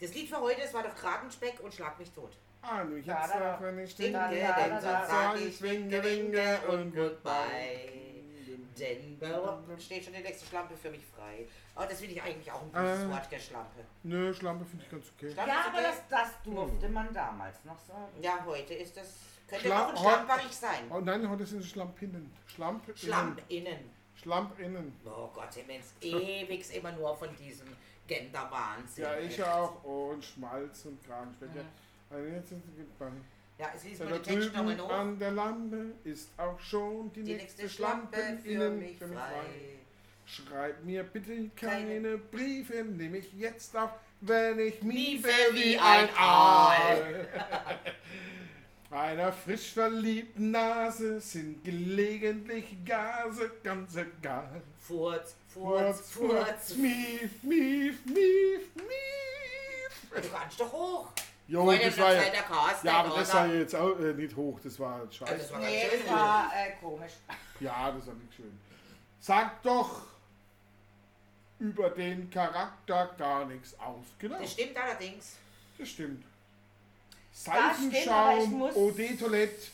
[0.00, 2.36] Das Lied für heute, das war doch Kragenspeck und Schlag mich tot.
[2.62, 3.54] Ah, nur jetzt Da, da, da.
[3.56, 5.06] auch, wenn ich Winke, denke, da, da, denn da, sonst da.
[5.08, 7.90] sag ich winke, winke und goodbye.
[8.78, 11.46] Denn da steht schon die nächste Schlampe für mich frei.
[11.76, 13.10] Aber das finde ich eigentlich auch ein gutes Äh.
[13.10, 13.84] Wort, der Schlampe.
[14.02, 15.32] Nö, Schlampe finde ich ganz okay.
[15.32, 15.86] Schlampe ja, aber okay.
[16.08, 18.12] das, das durfte man damals noch sagen.
[18.20, 19.08] Ja, heute ist das.
[19.48, 20.84] Könnte Schla- auch ein Schlamperich sein.
[20.90, 22.30] Oh nein, heute sind es Schlampinnen.
[22.46, 22.96] Schlampinnen.
[22.98, 23.90] Schlamp innen.
[24.20, 24.92] Schlampinnen.
[25.04, 27.66] Oh Gott, im Ernst, ewig immer nur von diesem
[28.06, 29.04] Gender-Wahnsinn.
[29.04, 29.42] Ja, ich echt.
[29.42, 29.82] auch.
[29.84, 31.48] Oh, und Schmalz und Kragenspeck.
[31.54, 31.62] Ja.
[32.16, 33.08] Also jetzt sind sie bei.
[33.58, 34.90] Ja, es liest Da mal Text nochmal noch.
[34.90, 39.78] an der Lampe ist auch schon die, Die nächste nächste Schlampe für mich frei.
[40.26, 42.18] Schreib mir bitte keine, Keine.
[42.18, 43.90] Briefe, nehme ich jetzt auf,
[44.22, 47.28] wenn ich miefe wie ein Aal.
[48.94, 54.62] Einer frisch verliebten Nase sind gelegentlich Gase ganz egal.
[54.78, 56.76] Furz, Furz, Furz.
[56.76, 60.22] mief, mief, mief, mief.
[60.22, 61.08] Du kannst doch hoch.
[61.48, 64.36] Jo, Vorher das war ja, der Carsten, ja, aber das war jetzt auch äh, nicht
[64.36, 65.36] hoch, das war Also, scheiße.
[65.38, 67.12] das war Nee, das war äh, komisch.
[67.60, 68.58] Ja, das war nicht schön.
[69.18, 70.02] Sag doch
[71.58, 74.04] über den Charakter gar nichts aus.
[74.20, 75.36] Genau, Das stimmt allerdings.
[75.78, 76.24] das stimmt.
[77.34, 79.66] Seifenschaum, OD-Toilette,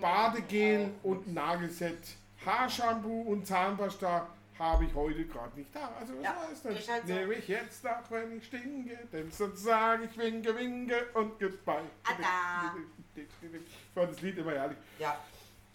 [0.00, 1.96] Badegel und Nagelset,
[2.44, 4.28] Haarshampoo und Zahnpasta
[4.58, 5.92] habe ich heute gerade nicht da.
[6.00, 6.88] Also was Ja, heißt das?
[6.88, 7.12] halt so.
[7.14, 11.84] Nehme ich jetzt auch, wenn ich stinke, denn sonst sage ich winke, winke und goodbye.
[12.04, 12.74] Ada.
[13.14, 13.24] Ich
[13.94, 14.78] fand das Lied immer herrlich.
[14.98, 15.16] Ja.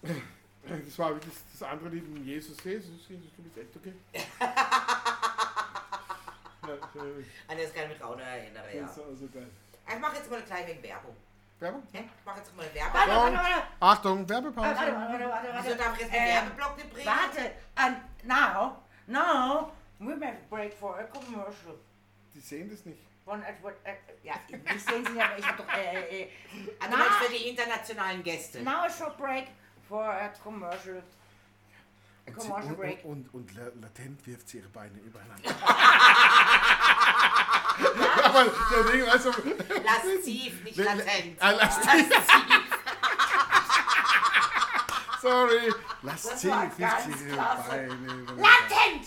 [0.02, 2.62] Das war wirklich das andere Lied Jesus.
[2.62, 3.94] Jesus, Jesus, du bist echt okay.
[7.48, 8.82] An das kann ich mich auch noch erinnern, ja.
[8.82, 9.48] das war so geil.
[9.92, 11.16] Ich mache jetzt mal eine kleine Werbung.
[11.60, 11.82] Werbung?
[11.92, 13.34] Ja, Ich mache jetzt mal eine Warte, Werbung.
[13.34, 14.66] warte, warte, Achtung, warte, Werbepause.
[14.68, 15.76] warte, warte, warte, Wieso warte.
[15.76, 17.06] darf ich jetzt den Ähm, Werbeblock nicht bringen?
[17.06, 21.78] Warte, and now, now, we make a break for a commercial.
[22.34, 22.98] Die sehen das nicht.
[23.24, 26.30] Von Edward, äh, ja, ich sehen Sie ja, aber ich hab doch, äh, äh,
[26.80, 26.88] Na.
[26.96, 28.62] meinst für die internationalen Gäste.
[28.62, 29.46] now a short break
[29.88, 31.02] for a commercial.
[32.26, 33.04] Und, sie, Commercial und, break.
[33.04, 35.48] und, und, und la- latent wirft sie ihre Beine übereinander.
[38.22, 39.30] Aber der Ding, also.
[39.30, 41.36] Lasziv, nicht latent.
[41.40, 42.08] Ah, lasziv.
[45.20, 45.72] Sorry.
[46.02, 46.44] Lasziv
[47.20, 48.34] übereinander.
[48.36, 49.06] Latent!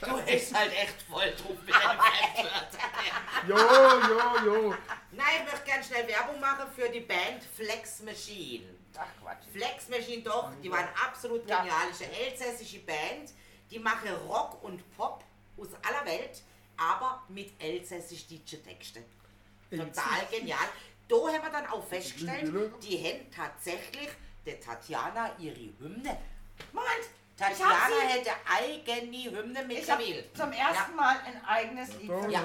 [0.00, 2.90] Du bist halt echt voll drauf mit deinem Fremdwörtern.
[3.48, 4.74] Jo, jo, jo.
[5.12, 8.64] Nein, ich möchte gerne schnell Werbung machen für die Band Flex Machine.
[8.96, 9.44] Ach Quatsch.
[9.52, 11.58] Flex Machine doch, die waren absolut Ja.
[11.58, 13.32] genialische elsässische Band.
[13.70, 15.24] Die machen Rock und Pop
[15.56, 16.42] aus aller Welt,
[16.80, 19.04] aber mit elsässisch-deutschen Texten.
[19.70, 20.58] Total genial.
[21.08, 22.52] Da haben wir dann auch festgestellt,
[22.82, 24.08] die haben tatsächlich
[24.46, 26.16] der Tatjana ihre Hymne.
[26.72, 27.06] Moment!
[27.36, 30.24] Tatjana hätte eigene Hymne mit Kamil.
[30.34, 32.10] zum ersten Mal ein eigenes Lied.
[32.28, 32.42] Ja.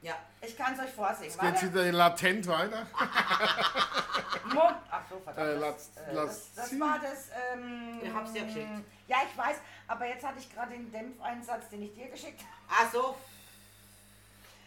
[0.00, 0.14] Ja.
[0.40, 1.24] Ich kann es euch vorsingen.
[1.24, 1.74] Jetzt geht sie Warte.
[1.74, 2.86] wieder latent weiter.
[4.54, 5.48] Mo- Ach so, verdammt.
[5.48, 7.30] Äh, das, äh, das, das war das.
[7.52, 8.68] Ähm, Ich hab's dir geschickt.
[9.08, 9.56] Ja, ich weiß,
[9.88, 12.50] aber jetzt hatte ich gerade den Dämpfeinsatz, den ich dir geschickt habe.
[12.86, 13.16] Ach so,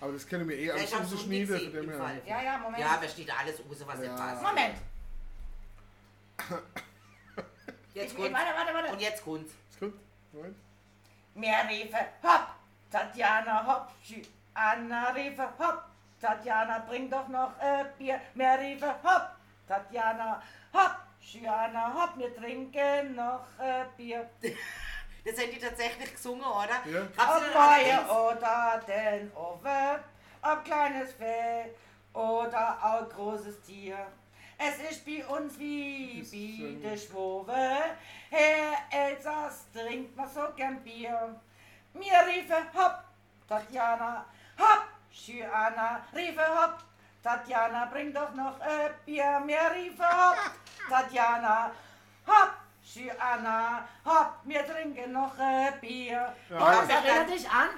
[0.02, 1.98] Aber das können wir eh Ja, alles ich umgesehen, Von dem im her.
[2.00, 2.22] Fall.
[2.26, 2.80] Ja, ja, Moment.
[2.84, 4.02] ja, da steht alles raus, was Ja.
[4.02, 4.42] nicht passt.
[4.42, 4.76] Moment.
[7.94, 8.34] Jetzt Ich, kommt.
[8.34, 8.92] warte, warte, warte.
[8.94, 9.48] Und jetzt kommt.
[9.70, 9.94] Ist gut?
[10.32, 10.56] Moment.
[11.36, 12.48] Mehr Riefe, hopp,
[12.90, 13.90] Tatjana, hopp,
[14.54, 15.84] Anna Riefe, hopp,
[16.22, 18.20] Tatjana, bring doch noch äh, Bier.
[18.34, 19.32] Mehr Riefe, hopp,
[19.68, 20.42] Tatjana,
[20.74, 24.30] hopp, Schiana, hopp, wir trinken noch äh, Bier.
[25.24, 26.82] Das haben die tatsächlich gesungen, oder?
[26.86, 27.08] Ja.
[27.16, 30.00] Feuer allerdings- oder den Ofen,
[30.42, 31.74] ob kleines Fell
[32.14, 33.98] oder auch großes Tier.
[34.58, 36.22] Es ist bei uns wie
[36.82, 37.54] bei der Schwobe.
[38.30, 41.36] Herr Elsass trinkt man so gern Bier.
[41.94, 43.04] Mir riefe hopp,
[43.48, 44.24] Tatjana,
[44.58, 46.78] hopp, Schiana, riefe hopp,
[47.24, 49.40] Tatjana, bring doch noch äh, Bier.
[49.46, 50.38] Mir riefe hopp,
[50.90, 51.72] Tatjana,
[52.28, 52.54] hopp,
[52.92, 56.36] Schiana, hopp, wir trinken noch äh, Bier.
[56.50, 56.96] Ja, Und ja.
[56.98, 57.70] erinnert dich an?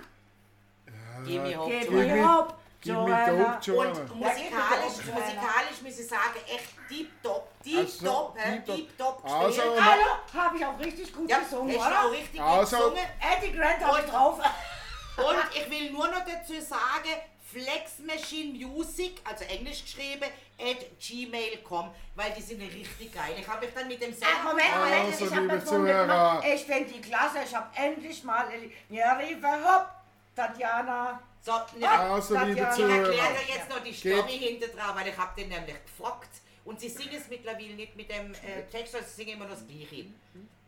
[1.26, 3.92] Gib mir Hope, Gib mir Hopp, Gib mir Joanna.
[4.00, 8.52] Und musikalisch, Ja, musikalisch muss ich sagen, echt deep top, deep so, top, hä?
[8.56, 8.76] deep top.
[8.76, 9.62] deep top Also.
[9.62, 12.12] Hallo, habe ich auch richtig gut Ja, gesungen, du auch oder?
[12.12, 13.10] richtig Also- gut gesungen.
[13.38, 14.40] Eddie Grant habe ich drauf.
[15.18, 17.22] Und ich will nur noch dazu sagen,
[17.54, 20.26] Flex Machine Music, also englisch geschrieben,
[20.60, 23.36] at gmail.com, weil die sind richtig geil.
[23.40, 24.50] Ich habe mich dann mit dem Ach, selber...
[24.50, 26.54] Moment, Moment, Also, ich habe liebe das so.
[26.54, 28.48] Ich finde die klasse, ich habe endlich mal...
[28.90, 29.88] Ja, hopp,
[30.36, 31.22] Tatjana.
[31.42, 32.70] So, ne, Also, liebe Tatjana.
[32.72, 33.08] ich Zuhörer.
[33.08, 34.18] erkläre dir jetzt noch die Geht.
[34.18, 36.30] Story hinter dran, weil ich habe den nämlich gefragt.
[36.66, 39.68] Und sie singen es mittlerweile nicht mit dem äh, Text, also sie singen immer das
[39.68, 40.06] Gleiche.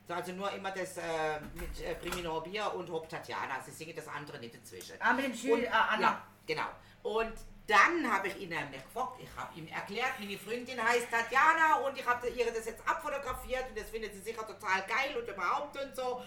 [0.08, 1.02] So, Also nur immer das äh,
[1.56, 3.62] mit äh, Priminor Bier und Hop Tatjana.
[3.66, 4.96] Sie singen das andere nicht dazwischen.
[5.00, 6.02] Ah, mit dem Und, Schül, äh, Anna.
[6.02, 6.68] Ja, genau.
[7.04, 7.34] Und
[7.68, 11.98] dann habe ich ihn nämlich gefragt, ich habe ihm erklärt, meine Freundin heißt Tatjana und
[11.98, 15.76] ich habe ihr das jetzt abfotografiert und das findet sie sicher total geil und überhaupt
[15.82, 16.22] und so.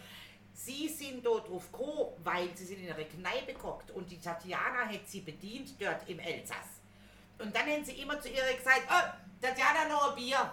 [0.52, 4.86] Sie sind dort drauf gekommen, weil sie sind in einer Kneipe geguckt und die Tatjana
[4.86, 6.80] hat sie bedient dort im Elsass.
[7.38, 10.50] Und dann haben sie immer zu ihr gesagt, oh, Tatjana noch ein Bier.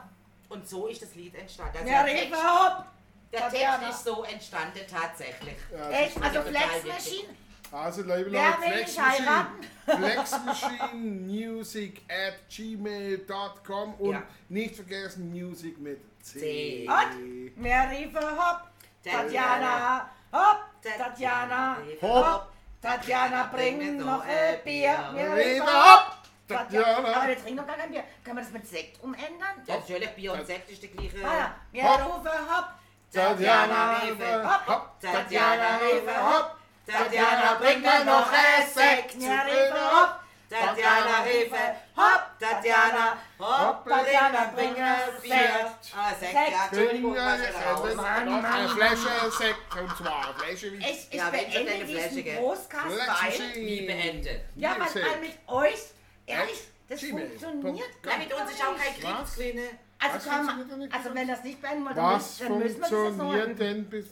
[0.50, 1.78] Und so ist das Lied entstanden.
[1.78, 2.86] Also Ja, der Text, hopp.
[3.34, 3.78] der Tatjana.
[3.80, 5.58] Text ist so entstanden tatsächlich.
[5.76, 6.94] Ja, Echt, also total Flex wichtig.
[7.24, 7.38] Machine.
[7.72, 9.64] Also, liebe Wer Leute, will Flex mich Machine, heiraten?
[9.86, 10.94] Flex Machine
[11.26, 14.24] Music at gmail.com und Ja.
[14.50, 16.40] nicht vergessen Music mit C.
[16.40, 16.88] C.
[16.90, 18.62] Und mehr Riefe, hopp,
[19.04, 19.30] Tatjana.
[19.30, 22.52] Tatjana, hopp, Tatjana, Hopp.
[22.82, 25.10] Tatjana, bring noch ein Bier.
[25.14, 27.14] Mehr Rede Riefe, hopp, Tatjana.
[27.16, 28.04] Aber wir trinken doch gar kein Bier.
[28.24, 29.64] Können wir das mit Sekt umändern?
[29.68, 31.28] Ja, natürlich, Bier und Sekt ist die gleiche.
[31.28, 32.06] Ah wir Hopp.
[32.18, 32.68] rufen hopp,
[33.12, 34.50] Tatjana, Rewe.
[34.68, 36.55] hopp, Tatjana Rewe, hopp,
[36.88, 39.16] Tatjana, bring mir noch ein Sekt.
[39.22, 40.20] Ja, Rewe, hopp,
[40.50, 45.72] Tatjana Rewe, hopp, Tatjana, hopp, Tatjana, bring mir Bier.
[45.98, 51.14] Ah, Sekt, ja, Entschuldigung, was eine Flasche Sekt und zwar eine Flasche wie Ich, ich
[51.14, 52.26] Ja, beende diesen.
[52.86, 53.56] Machine.
[53.56, 54.42] Wie beenden?
[54.56, 55.80] Ja, weil, weil mit euch,
[56.28, 59.36] ehrlich, das funktioniert Ja, mit uns ist auch kein gar Was?
[59.36, 59.80] Krieg drin.
[59.98, 62.82] Also, Was nicht also wenn das nicht beenden wollt, dann, Was müssen, dann müssen wir
[62.82, 64.06] das jetzt noch funktioniert denn bis?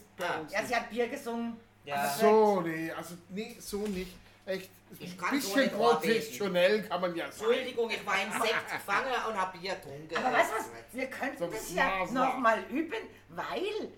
[0.49, 1.59] Ja, sie hat Bier gesungen.
[1.85, 2.09] Ja.
[2.09, 4.15] So, nee, also nee, so nicht.
[4.45, 4.69] Echt,
[4.99, 7.47] Ich ein bisschen professionell kann man ja sein.
[7.47, 10.17] Entschuldigung, ich war im Sekt gefangen und hab Bier getrunken.
[10.17, 13.89] Aber weißt du was, wir könnten So das ja nochmal üben, weil,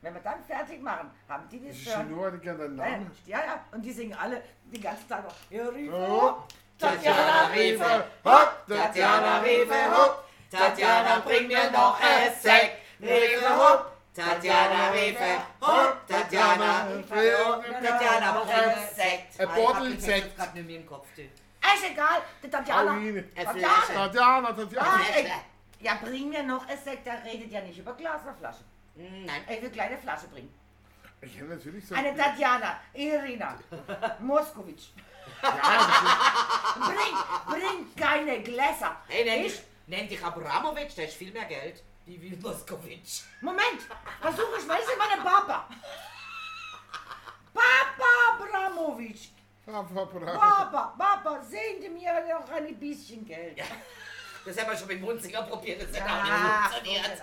[0.00, 2.08] wenn wir dann fertig machen, haben die das schon
[2.40, 3.10] die Ja, Namen.
[3.26, 5.34] ja, ja, und die singen alle den ganzen Tag noch.
[5.92, 6.34] Oh,
[6.78, 12.76] Tatjana Rewe, hopp, Tatjana Rewe, hopp, Tatjana, bring mir noch ein Sekt.
[13.00, 19.40] Rewe, hopp, Tatjana Rewe, hopp, Tatjana, Tatjana, mir Sekt.
[19.40, 20.22] Ein Ah, ich hab Bottle den Sekt.
[20.24, 21.22] Text grad nicht mehr im Kopf, du.
[21.22, 22.92] Ist egal, die Tatjana.
[22.94, 23.52] Tatjana.
[23.52, 23.92] Flasche.
[23.94, 24.88] Tatjana, Tatjana.
[24.88, 25.32] Ah, ey,
[25.80, 28.64] ja, bring mir noch ein Sekt, der redet ja nicht über Glas oder Flasche.
[28.96, 29.42] Hm, Nein.
[29.48, 30.52] Ich will kleine Flasche bringen.
[31.20, 31.94] Ich hätte natürlich so.
[31.94, 33.56] Eine Tatjana, Irina,
[34.20, 34.88] Moskowitsch.
[36.74, 37.16] bring,
[37.48, 38.96] bring keine Gläser.
[39.08, 41.82] Hey, nenn Ich- dich, nenn dich Abramowitsch, der ist viel mehr Geld.
[42.08, 43.24] Wie will Moskowitsch.
[43.42, 43.82] Moment,
[44.22, 45.68] versuche ich mal, das ist meine Papa.
[47.52, 49.28] Papa Abramowitsch.
[49.66, 50.38] Papa, Papa.
[50.38, 53.60] Papa, Papa, sehen Sie mir noch ein bisschen Geld.
[54.42, 57.22] Das haben wir schon mit Munzinger probiert, das hat auch nicht funktioniert.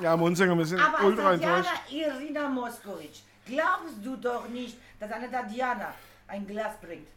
[0.00, 1.70] Ja, Munzinger, wir sind Aber ultra enttäuscht.
[1.88, 5.94] Irina Moskowitsch, glaubst du doch nicht, dass eine Tatjana
[6.26, 7.08] ein Glas bringt?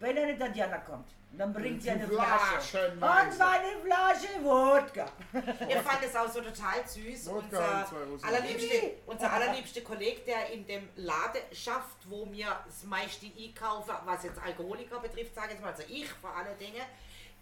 [0.00, 2.92] Wenn eine Tatjana kommt, dann bringt sie eine Flasche.
[2.92, 5.06] Und zwar eine Flasche Wodka.
[5.68, 7.30] Ich fand es auch so total süß.
[7.30, 12.84] Wodka Unser und allerliebste, unser allerliebste Kollege, der in dem Laden schafft, wo wir das
[12.84, 16.82] meiste einkaufen, was jetzt Alkoholiker betrifft, sage ich mal, also ich vor allen Dingen,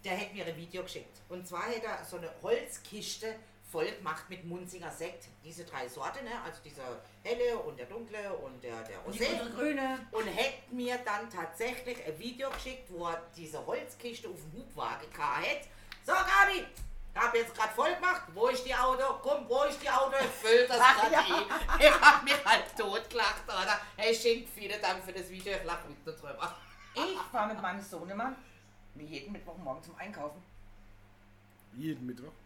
[0.03, 1.21] der hat mir ein Video geschickt.
[1.29, 3.35] Und zwar hat er so eine Holzkiste
[3.73, 5.29] voll gemacht mit Munzinger Sekt.
[5.43, 6.39] Diese drei Sorten, ne?
[6.45, 9.39] also dieser helle und der dunkle und der, der Rosé.
[9.39, 10.07] gute Grüne.
[10.11, 15.11] Und hätte mir dann tatsächlich ein Video geschickt, wo er diese Holzkiste auf dem Hubwagen
[15.11, 15.67] gehabt hat.
[16.05, 16.67] So, Gabi,
[17.15, 18.21] ich hab jetzt gerade voll gemacht.
[18.35, 19.05] Wo ist die Auto?
[19.23, 20.17] Komm, wo ist die Auto?
[20.21, 21.25] Ich füll das gerade ja.
[21.79, 23.79] Ich hab mich halt totgelacht, oder?
[23.97, 25.51] Hey, schenkt vielen Dank für das Video.
[25.53, 26.55] Ich lach mit drüber.
[26.93, 28.35] Ich fahre mit meinem Sohnemann
[28.93, 30.43] wie jeden Mittwochmorgen zum Einkaufen.
[31.75, 32.42] Jeden Mittwoch.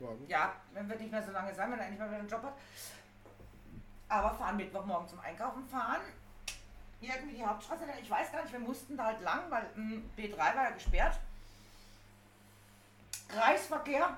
[0.00, 0.26] Morgen.
[0.28, 2.42] Ja, wenn wird nicht mehr so lange sein, wenn er endlich mal wieder einen Job
[2.42, 2.54] hat.
[4.08, 6.00] Aber fahren Mittwochmorgen zum Einkaufen, fahren
[7.00, 7.84] irgendwie die Hauptstraße.
[7.84, 7.96] lang.
[8.00, 11.18] Ich weiß gar nicht, wir mussten da halt lang, weil mm, B3 war ja gesperrt.
[13.28, 14.16] Kreisverkehr,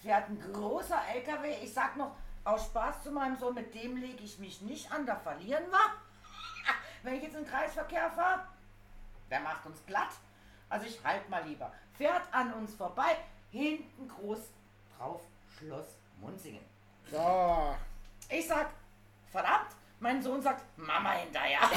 [0.00, 1.56] fährt ein großer LKW.
[1.62, 5.04] Ich sag noch, aus Spaß zu meinem Sohn, mit dem lege ich mich nicht an,
[5.04, 5.78] da verlieren wir.
[7.02, 8.46] Wenn ich jetzt in den Kreisverkehr fahre,
[9.30, 10.10] der macht uns platt.
[10.68, 11.72] Also ich halt mal lieber.
[11.94, 13.16] Fährt an uns vorbei,
[13.50, 14.38] hinten groß
[14.98, 15.20] drauf
[15.56, 15.86] Schloss
[16.20, 16.64] Munzingen.
[17.10, 17.76] Ja.
[18.28, 18.68] Ich sag,
[19.30, 19.68] verdammt,
[20.00, 21.60] mein Sohn sagt, Mama hinterher.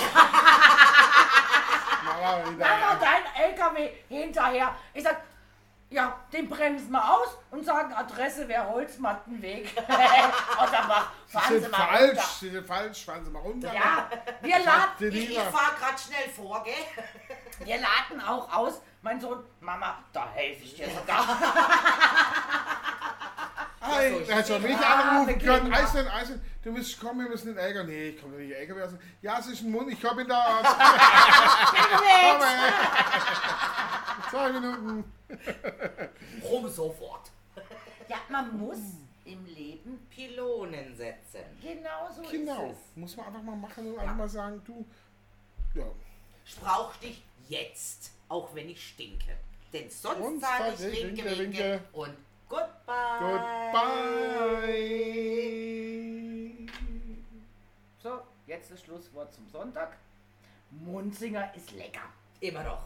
[2.04, 2.68] Mama wieder.
[2.68, 4.76] Mama, dein LKW hinterher.
[4.94, 5.22] Ich sag,
[5.90, 9.70] ja, den bremsen wir aus und sagen, Adresse wäre Holzmattenweg.
[10.58, 12.28] Otterbach, Sie fahren Sie sind mal falsch, runter.
[12.40, 13.74] Sie sind falsch, fahren Sie mal runter.
[13.74, 14.10] Ja,
[14.42, 15.44] wir laden, Ich, ich Lisa.
[15.52, 16.74] fahr grad schnell vor, gell?
[17.66, 18.82] wir laden auch aus.
[19.04, 21.26] Mein Sohn, Mama, da helfe ich dir sogar.
[23.98, 25.74] Hey, so, ich da hätte schon mich Ja, anrufen können.
[25.74, 27.84] Eisen, Eisen, du musst kommen, wir müssen den Ärger.
[27.84, 29.00] Nee, ich komme nicht Ärger werden.
[29.22, 30.66] Ja, es ist ein Mund, ich komme in der Art.
[34.30, 35.04] Zwei Minuten.
[36.44, 37.32] Rum sofort.
[38.08, 38.78] Ja, man muss
[39.26, 41.42] im Leben Pylonen setzen.
[41.62, 42.72] genauso Genau.
[42.72, 42.98] ist es.
[42.98, 44.86] Muss man einfach mal machen und einfach mal sagen, du.
[45.74, 45.86] Ja.
[46.46, 49.38] Ich brauch dich jetzt, auch wenn ich stinke.
[49.72, 51.84] Denn sonst sage ich ich Rinke, Rinke Rinke.
[51.94, 52.14] und
[52.52, 53.20] Goodbye.
[53.22, 54.12] Goodbye.
[58.04, 59.96] So, jetzt das Schlusswort zum Sonntag.
[60.70, 62.02] Munzinger ist lecker.
[62.42, 62.84] Immer noch.